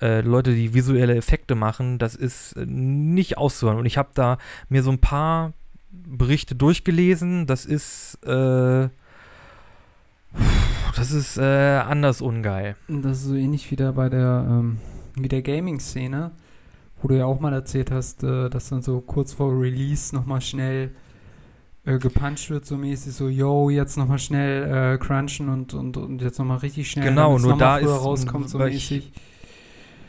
[0.00, 3.78] äh, Leute, die visuelle Effekte machen, das ist nicht auszuhören.
[3.78, 5.54] Und ich habe da mir so ein paar
[5.90, 7.46] Berichte durchgelesen.
[7.46, 8.88] Das ist, äh,
[10.96, 11.42] das ist äh,
[11.78, 12.76] anders ungeil.
[12.88, 14.78] Das ist so ähnlich wie da bei der, ähm,
[15.16, 16.32] wie der Gaming-Szene,
[17.02, 20.40] wo du ja auch mal erzählt hast, äh, dass dann so kurz vor Release nochmal
[20.40, 20.90] schnell
[21.84, 26.20] äh, gepuncht wird, so mäßig, so, yo, jetzt nochmal schnell äh, crunchen und, und, und
[26.22, 29.12] jetzt nochmal richtig schnell, Genau, nur da ist- rauskommt, so weil ich- mäßig.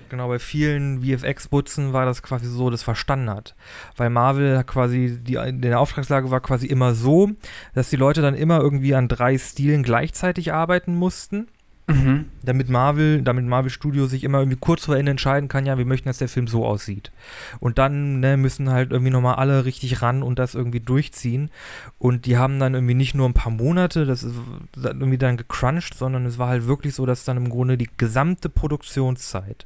[0.10, 3.55] Genau, bei vielen VFX-Butzen war das quasi so das war Standard.
[3.95, 7.32] Weil Marvel quasi, die, die Auftragslage war quasi immer so,
[7.76, 11.47] dass die Leute dann immer irgendwie an drei Stilen gleichzeitig arbeiten mussten.
[11.89, 12.25] Mhm.
[12.43, 15.85] damit Marvel, damit Marvel Studio sich immer irgendwie kurz vor Ende entscheiden kann, ja, wir
[15.85, 17.11] möchten, dass der Film so aussieht.
[17.59, 21.49] Und dann ne, müssen halt irgendwie nochmal alle richtig ran und das irgendwie durchziehen.
[21.97, 24.35] Und die haben dann irgendwie nicht nur ein paar Monate, das ist
[24.75, 28.49] irgendwie dann gecrunched, sondern es war halt wirklich so, dass dann im Grunde die gesamte
[28.49, 29.65] Produktionszeit,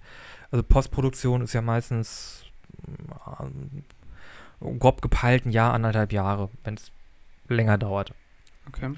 [0.50, 2.46] also Postproduktion ist ja meistens
[4.62, 6.92] äh, grob gepeilt ein Jahr, anderthalb Jahre, wenn es
[7.50, 8.14] länger dauert
[8.68, 8.94] Okay.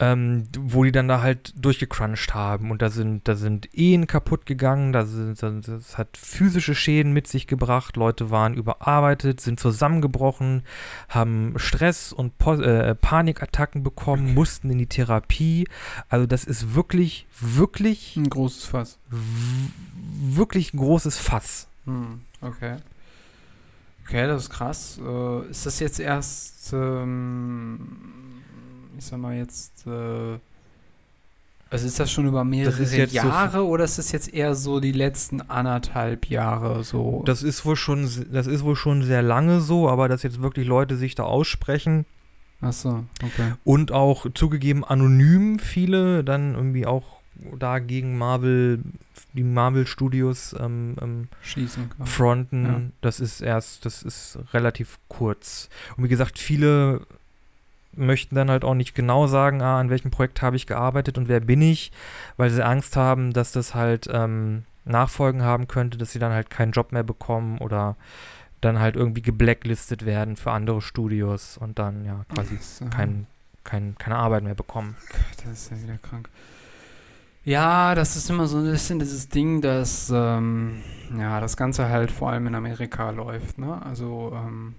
[0.00, 4.46] Ähm, wo die dann da halt durchgecrunched haben und da sind, da sind Ehen kaputt
[4.46, 9.60] gegangen, da sind, da- das hat physische Schäden mit sich gebracht, Leute waren überarbeitet, sind
[9.60, 10.62] zusammengebrochen,
[11.08, 14.34] haben Stress und Po- äh, Panikattacken bekommen, Okay.
[14.34, 15.68] mussten in die Therapie.
[16.08, 18.98] Also das ist wirklich, wirklich, Ein großes Fass.
[19.10, 21.68] wirklich ein großes Fass.
[21.84, 22.76] Hm, okay.
[24.04, 24.98] Okay, das ist krass.
[25.04, 28.41] Äh, ist das jetzt erst, ähm,
[28.98, 30.38] ich sag mal jetzt, äh,
[31.70, 34.78] also ist das schon über mehrere jetzt so- Jahre oder ist das jetzt eher so
[34.80, 37.22] die letzten anderthalb Jahre so?
[37.24, 40.66] Das ist wohl schon, das ist wohl schon sehr lange so, aber dass jetzt wirklich
[40.66, 42.04] Leute sich da aussprechen,
[42.62, 43.54] Achso, okay.
[43.64, 47.20] Und auch zugegeben anonym viele dann irgendwie auch
[47.58, 48.82] da gegen Marvel,
[49.32, 52.64] die Marvel Studios ähm, ähm, Schießen fronten.
[52.64, 52.80] Ja.
[53.00, 55.68] Das ist erst, das ist relativ kurz.
[55.96, 57.00] Und wie gesagt, viele
[57.94, 61.28] möchten dann halt auch nicht genau sagen, ah, an welchem Projekt habe ich gearbeitet und
[61.28, 61.92] wer bin ich,
[62.36, 66.50] weil sie Angst haben, dass das halt ähm, Nachfolgen haben könnte, dass sie dann halt
[66.50, 67.96] keinen Job mehr bekommen oder
[68.60, 73.26] dann halt irgendwie geblacklistet werden für andere Studios und dann ja quasi äh, kein,
[73.64, 74.96] kein, keine Arbeit mehr bekommen.
[75.10, 76.28] Gott, das ist ja wieder krank.
[77.44, 80.82] Ja, das ist immer so ein bisschen dieses Ding, dass ähm,
[81.18, 83.84] ja, das Ganze halt vor allem in Amerika läuft, ne?
[83.84, 84.76] Also, ähm,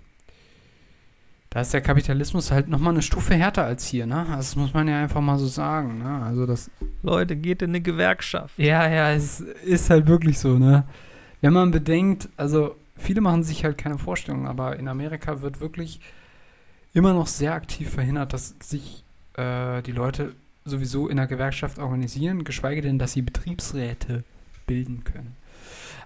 [1.53, 4.25] da ist der Kapitalismus halt nochmal eine Stufe härter als hier, ne?
[4.27, 6.23] Das muss man ja einfach mal so sagen, ne?
[6.23, 6.71] Also, das.
[7.03, 8.57] Leute, geht in eine Gewerkschaft.
[8.57, 10.83] Ja, ja, es ist halt wirklich so, ne?
[11.41, 15.99] Wenn man bedenkt, also, viele machen sich halt keine Vorstellung, aber in Amerika wird wirklich
[16.91, 19.03] immer noch sehr aktiv verhindert, dass sich
[19.35, 20.33] äh, die Leute
[20.65, 24.23] sowieso in der Gewerkschaft organisieren, geschweige denn, dass sie Betriebsräte
[24.65, 25.35] bilden können.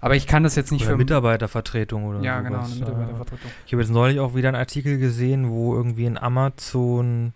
[0.01, 2.71] Aber ich kann das jetzt nicht Oder für Mitarbeitervertretung oder Ja, genau, sowas.
[2.71, 3.51] eine Mitarbeitervertretung.
[3.65, 7.33] Ich habe jetzt neulich auch wieder einen Artikel gesehen, wo irgendwie in Amazon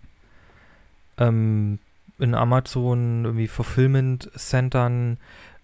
[1.17, 1.79] ähm,
[2.19, 5.17] in Amazon irgendwie Fulfillment-Centern,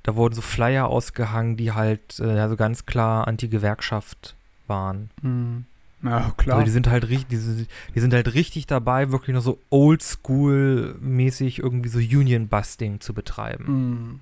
[0.03, 4.35] da wurden so Flyer ausgehangen, die halt äh, also ganz klar Anti-Gewerkschaft
[4.65, 5.09] waren.
[5.21, 5.65] Mhm.
[6.03, 6.57] Ja, klar.
[6.57, 11.59] Also die sind halt richtig, die, die sind halt richtig dabei, wirklich noch so oldschool-mäßig
[11.59, 13.65] irgendwie so Union-Busting zu betreiben.
[13.65, 14.19] Mm.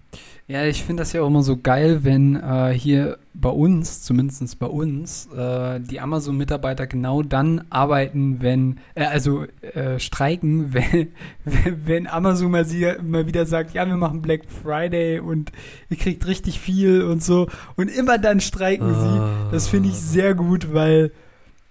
[0.48, 4.58] Ja, ich finde das ja auch immer so geil, wenn äh, hier bei uns, zumindest
[4.58, 11.10] bei uns, äh, die Amazon-Mitarbeiter genau dann arbeiten, wenn, äh, also äh, streiken, wenn,
[11.44, 15.52] wenn, wenn Amazon mal, sie, mal wieder sagt, ja, wir machen Black Friday und
[15.90, 17.48] ihr kriegt richtig viel und so.
[17.76, 19.52] Und immer dann streiken sie.
[19.52, 21.12] Das finde ich sehr gut, weil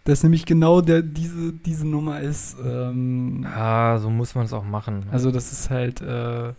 [0.04, 2.56] das nämlich genau der, diese, diese Nummer ist.
[2.64, 5.06] Ähm, Ja, so muss man es auch machen.
[5.10, 6.52] also das ist halt, äh,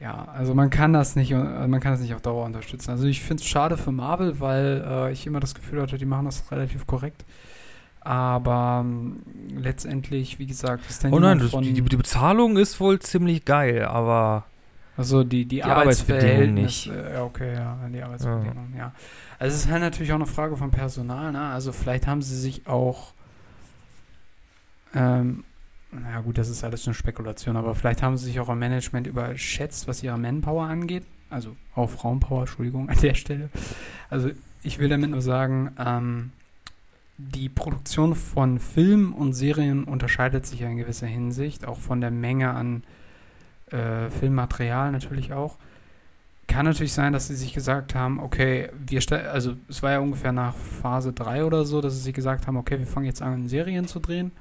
[0.00, 1.36] ja, also man kann das nicht, äh,
[1.68, 2.90] man kann das nicht auf Dauer unterstützen.
[2.90, 6.06] Also ich finde es schade für Marvel, weil äh, ich immer das Gefühl hatte, die
[6.06, 7.24] machen das relativ korrekt.
[8.00, 9.22] Aber ähm,
[9.54, 13.44] letztendlich, wie gesagt, ist dann oh nein, das, von, die, die Bezahlung ist wohl ziemlich
[13.44, 14.44] geil, aber
[14.96, 18.92] also die, die, Arbeitsbedingungen Arbeitsverhältnisse, äh, ja, okay, ja, die Arbeitsbedingungen, ja.
[19.38, 21.40] Also es ist halt natürlich auch eine Frage von Personal, ne?
[21.40, 23.12] Also vielleicht haben sie sich auch,
[24.94, 25.44] ähm,
[25.92, 29.06] na gut, das ist alles eine Spekulation, aber vielleicht haben sie sich auch am Management
[29.06, 31.04] überschätzt, was ihre Manpower angeht.
[31.30, 33.50] Also auch Frauenpower, Entschuldigung, an der Stelle.
[34.10, 34.30] Also
[34.62, 36.32] ich will damit nur sagen, ähm,
[37.16, 42.10] die Produktion von Filmen und Serien unterscheidet sich ja in gewisser Hinsicht, auch von der
[42.10, 42.84] Menge an
[43.70, 45.58] äh, Filmmaterial natürlich auch.
[46.48, 50.32] Kann natürlich sein, dass sie sich gesagt haben, okay, wir also es war ja ungefähr
[50.32, 53.48] nach Phase 3 oder so, dass sie sich gesagt haben, okay, wir fangen jetzt an,
[53.48, 54.32] Serien zu drehen.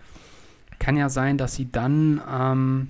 [0.80, 2.90] Kann ja sein, dass sie dann ähm,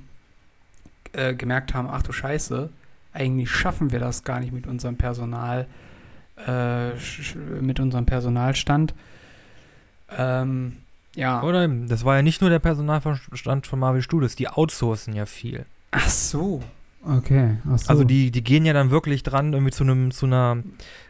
[1.13, 2.69] äh, gemerkt haben, ach du Scheiße,
[3.11, 5.65] eigentlich schaffen wir das gar nicht mit unserem Personal,
[6.45, 6.91] äh,
[7.59, 8.93] mit unserem Personalstand.
[10.15, 10.77] Ähm,
[11.15, 11.41] ja.
[11.41, 15.25] Oder eben, das war ja nicht nur der Personalverstand von Marvel Studios, die outsourcen ja
[15.25, 15.65] viel.
[15.89, 16.61] Ach so.
[17.09, 17.57] Okay.
[17.71, 17.89] Ach so.
[17.89, 20.57] Also die, die gehen ja dann wirklich dran irgendwie zu einem zu einer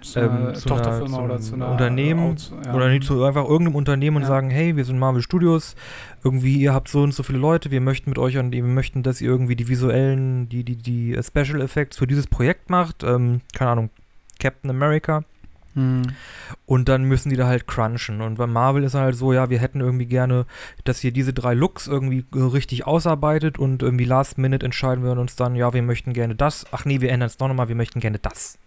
[0.02, 2.74] zu einer ähm, zu einer- Tochterfirma zu oder einem zu einer Unternehmen Out- ja.
[2.74, 4.28] oder nicht zu einfach irgendeinem Unternehmen und Ja.
[4.28, 5.76] sagen, hey, wir sind Marvel Studios,
[6.24, 9.02] irgendwie ihr habt so und so viele Leute, wir möchten mit euch und wir möchten,
[9.04, 13.42] dass ihr irgendwie die visuellen, die die die Special Effects für dieses Projekt macht, ähm,
[13.56, 13.90] keine Ahnung,
[14.40, 15.24] Captain America
[15.78, 16.02] Hm.
[16.66, 18.22] und dann müssen die da halt crunchen.
[18.22, 20.48] Und bei Marvel ist halt so, ja, wir hätten irgendwie gerne,
[20.86, 25.12] dass ihr diese drei Looks irgendwie äh, richtig ausarbeitet und irgendwie last minute entscheiden wir
[25.12, 26.66] uns dann, ja, wir möchten gerne das.
[26.72, 28.58] Ach nee, wir ändern es noch nochmal, wir möchten gerne das.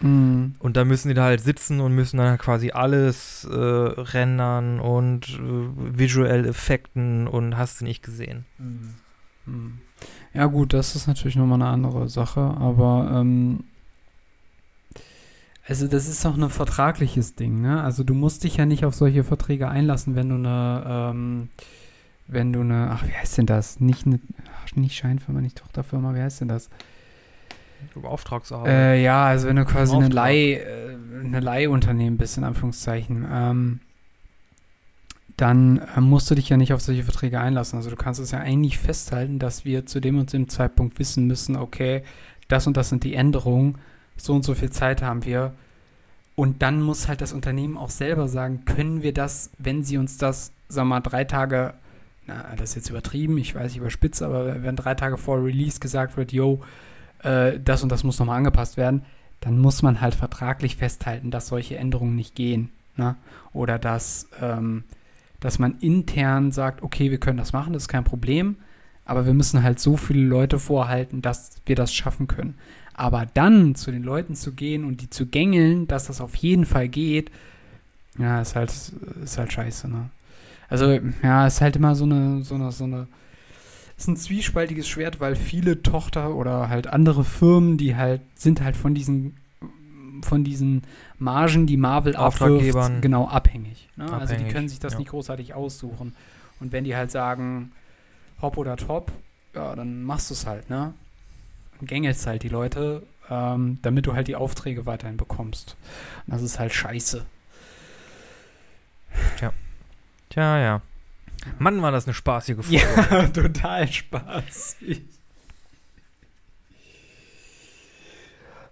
[0.00, 0.56] Hm.
[0.58, 5.26] Und da müssen die da halt sitzen und müssen dann quasi alles äh, rendern und
[5.30, 8.44] äh, visuell Effekten und hast du nicht gesehen.
[9.46, 9.78] Hm.
[10.34, 13.64] Ja gut, das ist natürlich nochmal eine andere Sache, aber ähm,
[15.68, 17.82] also das ist auch ein vertragliches Ding, ne?
[17.82, 21.48] Also du musst dich ja nicht auf solche Verträge einlassen, wenn du eine, ähm,
[22.26, 23.78] wenn du eine, ach wie heißt denn das?
[23.78, 24.18] Nicht eine,
[24.64, 26.70] ach, nicht Scheinfirma, nicht Tochterfirma, wie heißt denn das?
[28.02, 28.72] Auftragsarbeit.
[28.72, 30.08] Äh, ja, also wenn du quasi eine.
[30.08, 33.80] Leih, äh, eine Leihunternehmen bist, in Anführungszeichen, ähm,
[35.36, 37.76] dann äh, musst du dich ja nicht auf solche Verträge einlassen.
[37.76, 41.26] Also du kannst es ja eigentlich festhalten, dass wir zu dem und dem Zeitpunkt wissen
[41.26, 42.02] müssen, okay,
[42.48, 43.76] das und das sind die Änderungen,
[44.18, 45.54] so und so viel Zeit haben wir.
[46.34, 50.18] Und dann muss halt das Unternehmen auch selber sagen, können wir das, wenn sie uns
[50.18, 51.74] das, sagen wir mal, drei Tage,
[52.26, 55.80] na, das ist jetzt übertrieben, ich weiß, ich überspitze, aber wenn drei Tage vor Release
[55.80, 56.62] gesagt wird, yo,
[57.22, 59.02] äh, das und das muss nochmal angepasst werden,
[59.40, 62.70] dann muss man halt vertraglich festhalten, dass solche Änderungen nicht gehen.
[62.96, 63.16] Ne?
[63.52, 64.84] Oder dass, ähm,
[65.40, 68.56] dass man intern sagt, okay, wir können das machen, das ist kein Problem,
[69.08, 72.54] aber wir müssen halt so viele Leute vorhalten, dass wir das schaffen können.
[72.92, 76.66] Aber dann zu den Leuten zu gehen und die zu gängeln, dass das auf jeden
[76.66, 77.30] Fall geht,
[78.18, 78.70] ja, ist halt,
[79.24, 80.10] ist halt scheiße, ne?
[80.68, 83.06] Also, ja, ist halt immer so eine, so eine, so eine,
[83.96, 88.76] ist ein zwiespaltiges Schwert, weil viele Tochter oder halt andere Firmen, die halt, sind halt
[88.76, 89.38] von diesen,
[90.20, 90.82] von diesen
[91.18, 93.00] Margen, die Marvel Auftraggebern.
[93.00, 93.88] genau abhängig.
[93.96, 94.04] Ne?
[94.04, 94.98] also die Abhängig, können sich das ja.
[94.98, 96.14] nicht großartig aussuchen.
[96.60, 97.72] Und wenn die halt sagen,
[98.40, 99.12] hopp oder top,
[99.54, 100.94] ja, dann machst du es halt, ne?
[101.80, 105.76] Und gängelst halt die Leute, ähm, damit du halt die Aufträge weiterhin bekommst.
[106.26, 107.24] Und das ist halt scheiße.
[110.30, 110.82] Tja, ja.
[111.58, 112.76] Mann, war das eine spaßige Folge.
[113.10, 115.02] Ja, total spaßig.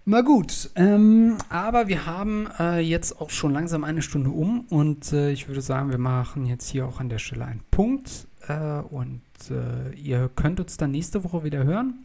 [0.04, 5.12] Na gut, ähm, aber wir haben äh, jetzt auch schon langsam eine Stunde um und
[5.12, 8.80] äh, ich würde sagen, wir machen jetzt hier auch an der Stelle einen Punkt äh,
[8.80, 12.04] und äh, ihr könnt uns dann nächste Woche wieder hören.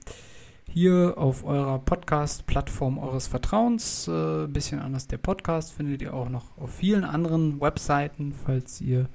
[0.69, 4.07] Hier auf eurer Podcast-Plattform eures Vertrauens.
[4.07, 9.09] Äh, bisschen anders der Podcast findet ihr auch noch auf vielen anderen Webseiten, falls ihr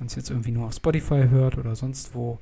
[0.00, 2.38] uns jetzt irgendwie nur auf Spotify hört oder sonst wo.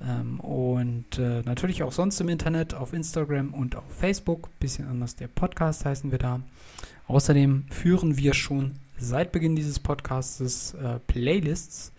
[0.00, 4.48] Ähm, und äh, natürlich auch sonst im Internet, auf Instagram und auf Facebook.
[4.58, 6.40] Bisschen anders der Podcast heißen wir da.
[7.06, 11.92] Außerdem führen wir schon seit Beginn dieses Podcasts äh, Playlists,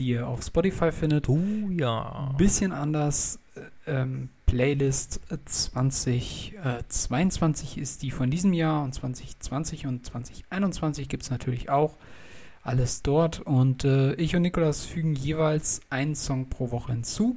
[0.00, 1.28] die ihr auf Spotify findet.
[1.28, 1.38] Oh
[1.70, 2.34] ja.
[2.36, 3.38] Bisschen anders.
[3.54, 11.22] äh, Ähm, Playlist äh, 2022 ist die von diesem Jahr und 2020 und 2021 gibt
[11.22, 11.94] es natürlich auch
[12.62, 13.40] alles dort.
[13.40, 17.36] Und äh, ich und Nikolas fügen jeweils einen Song pro Woche hinzu.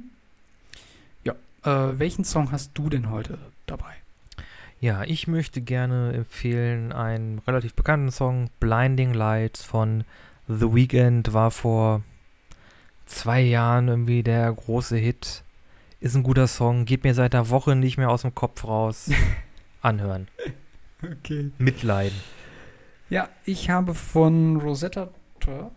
[1.22, 3.94] Ja, äh, welchen Song hast du denn heute dabei?
[4.80, 10.02] Ja, ich möchte gerne empfehlen einen relativ bekannten Song, Blinding Lights von
[10.48, 12.02] The Weeknd, war vor
[13.06, 15.42] zwei Jahren irgendwie der große Hit.
[16.00, 19.10] Ist ein guter Song, geht mir seit einer Woche nicht mehr aus dem Kopf raus.
[19.80, 20.28] Anhören.
[21.02, 21.50] Okay.
[21.58, 22.18] Mitleiden.
[23.10, 25.72] Ja, ich habe von Rosetta Top,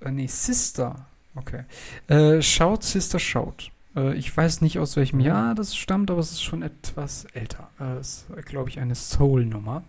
[0.00, 1.64] äh, nee, Sister, okay.
[2.06, 3.70] Äh, Shout, Sister, Shout.
[3.96, 5.24] Äh, ich weiß nicht, aus welchem Mhm.
[5.24, 7.70] Jahr das stammt, aber es ist schon etwas älter.
[7.80, 9.82] Äh, ist, glaube ich, eine Soul-Nummer.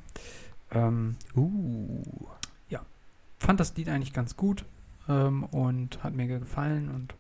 [0.72, 2.04] Ähm, Uh.
[3.42, 4.66] fand das Lied eigentlich ganz gut
[5.10, 7.16] ähm, und hat mir gefallen und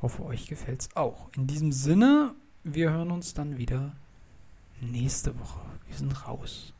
[0.00, 1.28] hoffe, euch gefällt es auch.
[1.36, 2.34] In diesem Sinne,
[2.64, 3.92] wir hören uns dann wieder
[4.80, 5.60] nächste Woche.
[5.88, 6.72] Wir sind raus.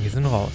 [0.00, 0.52] Wir sind raus.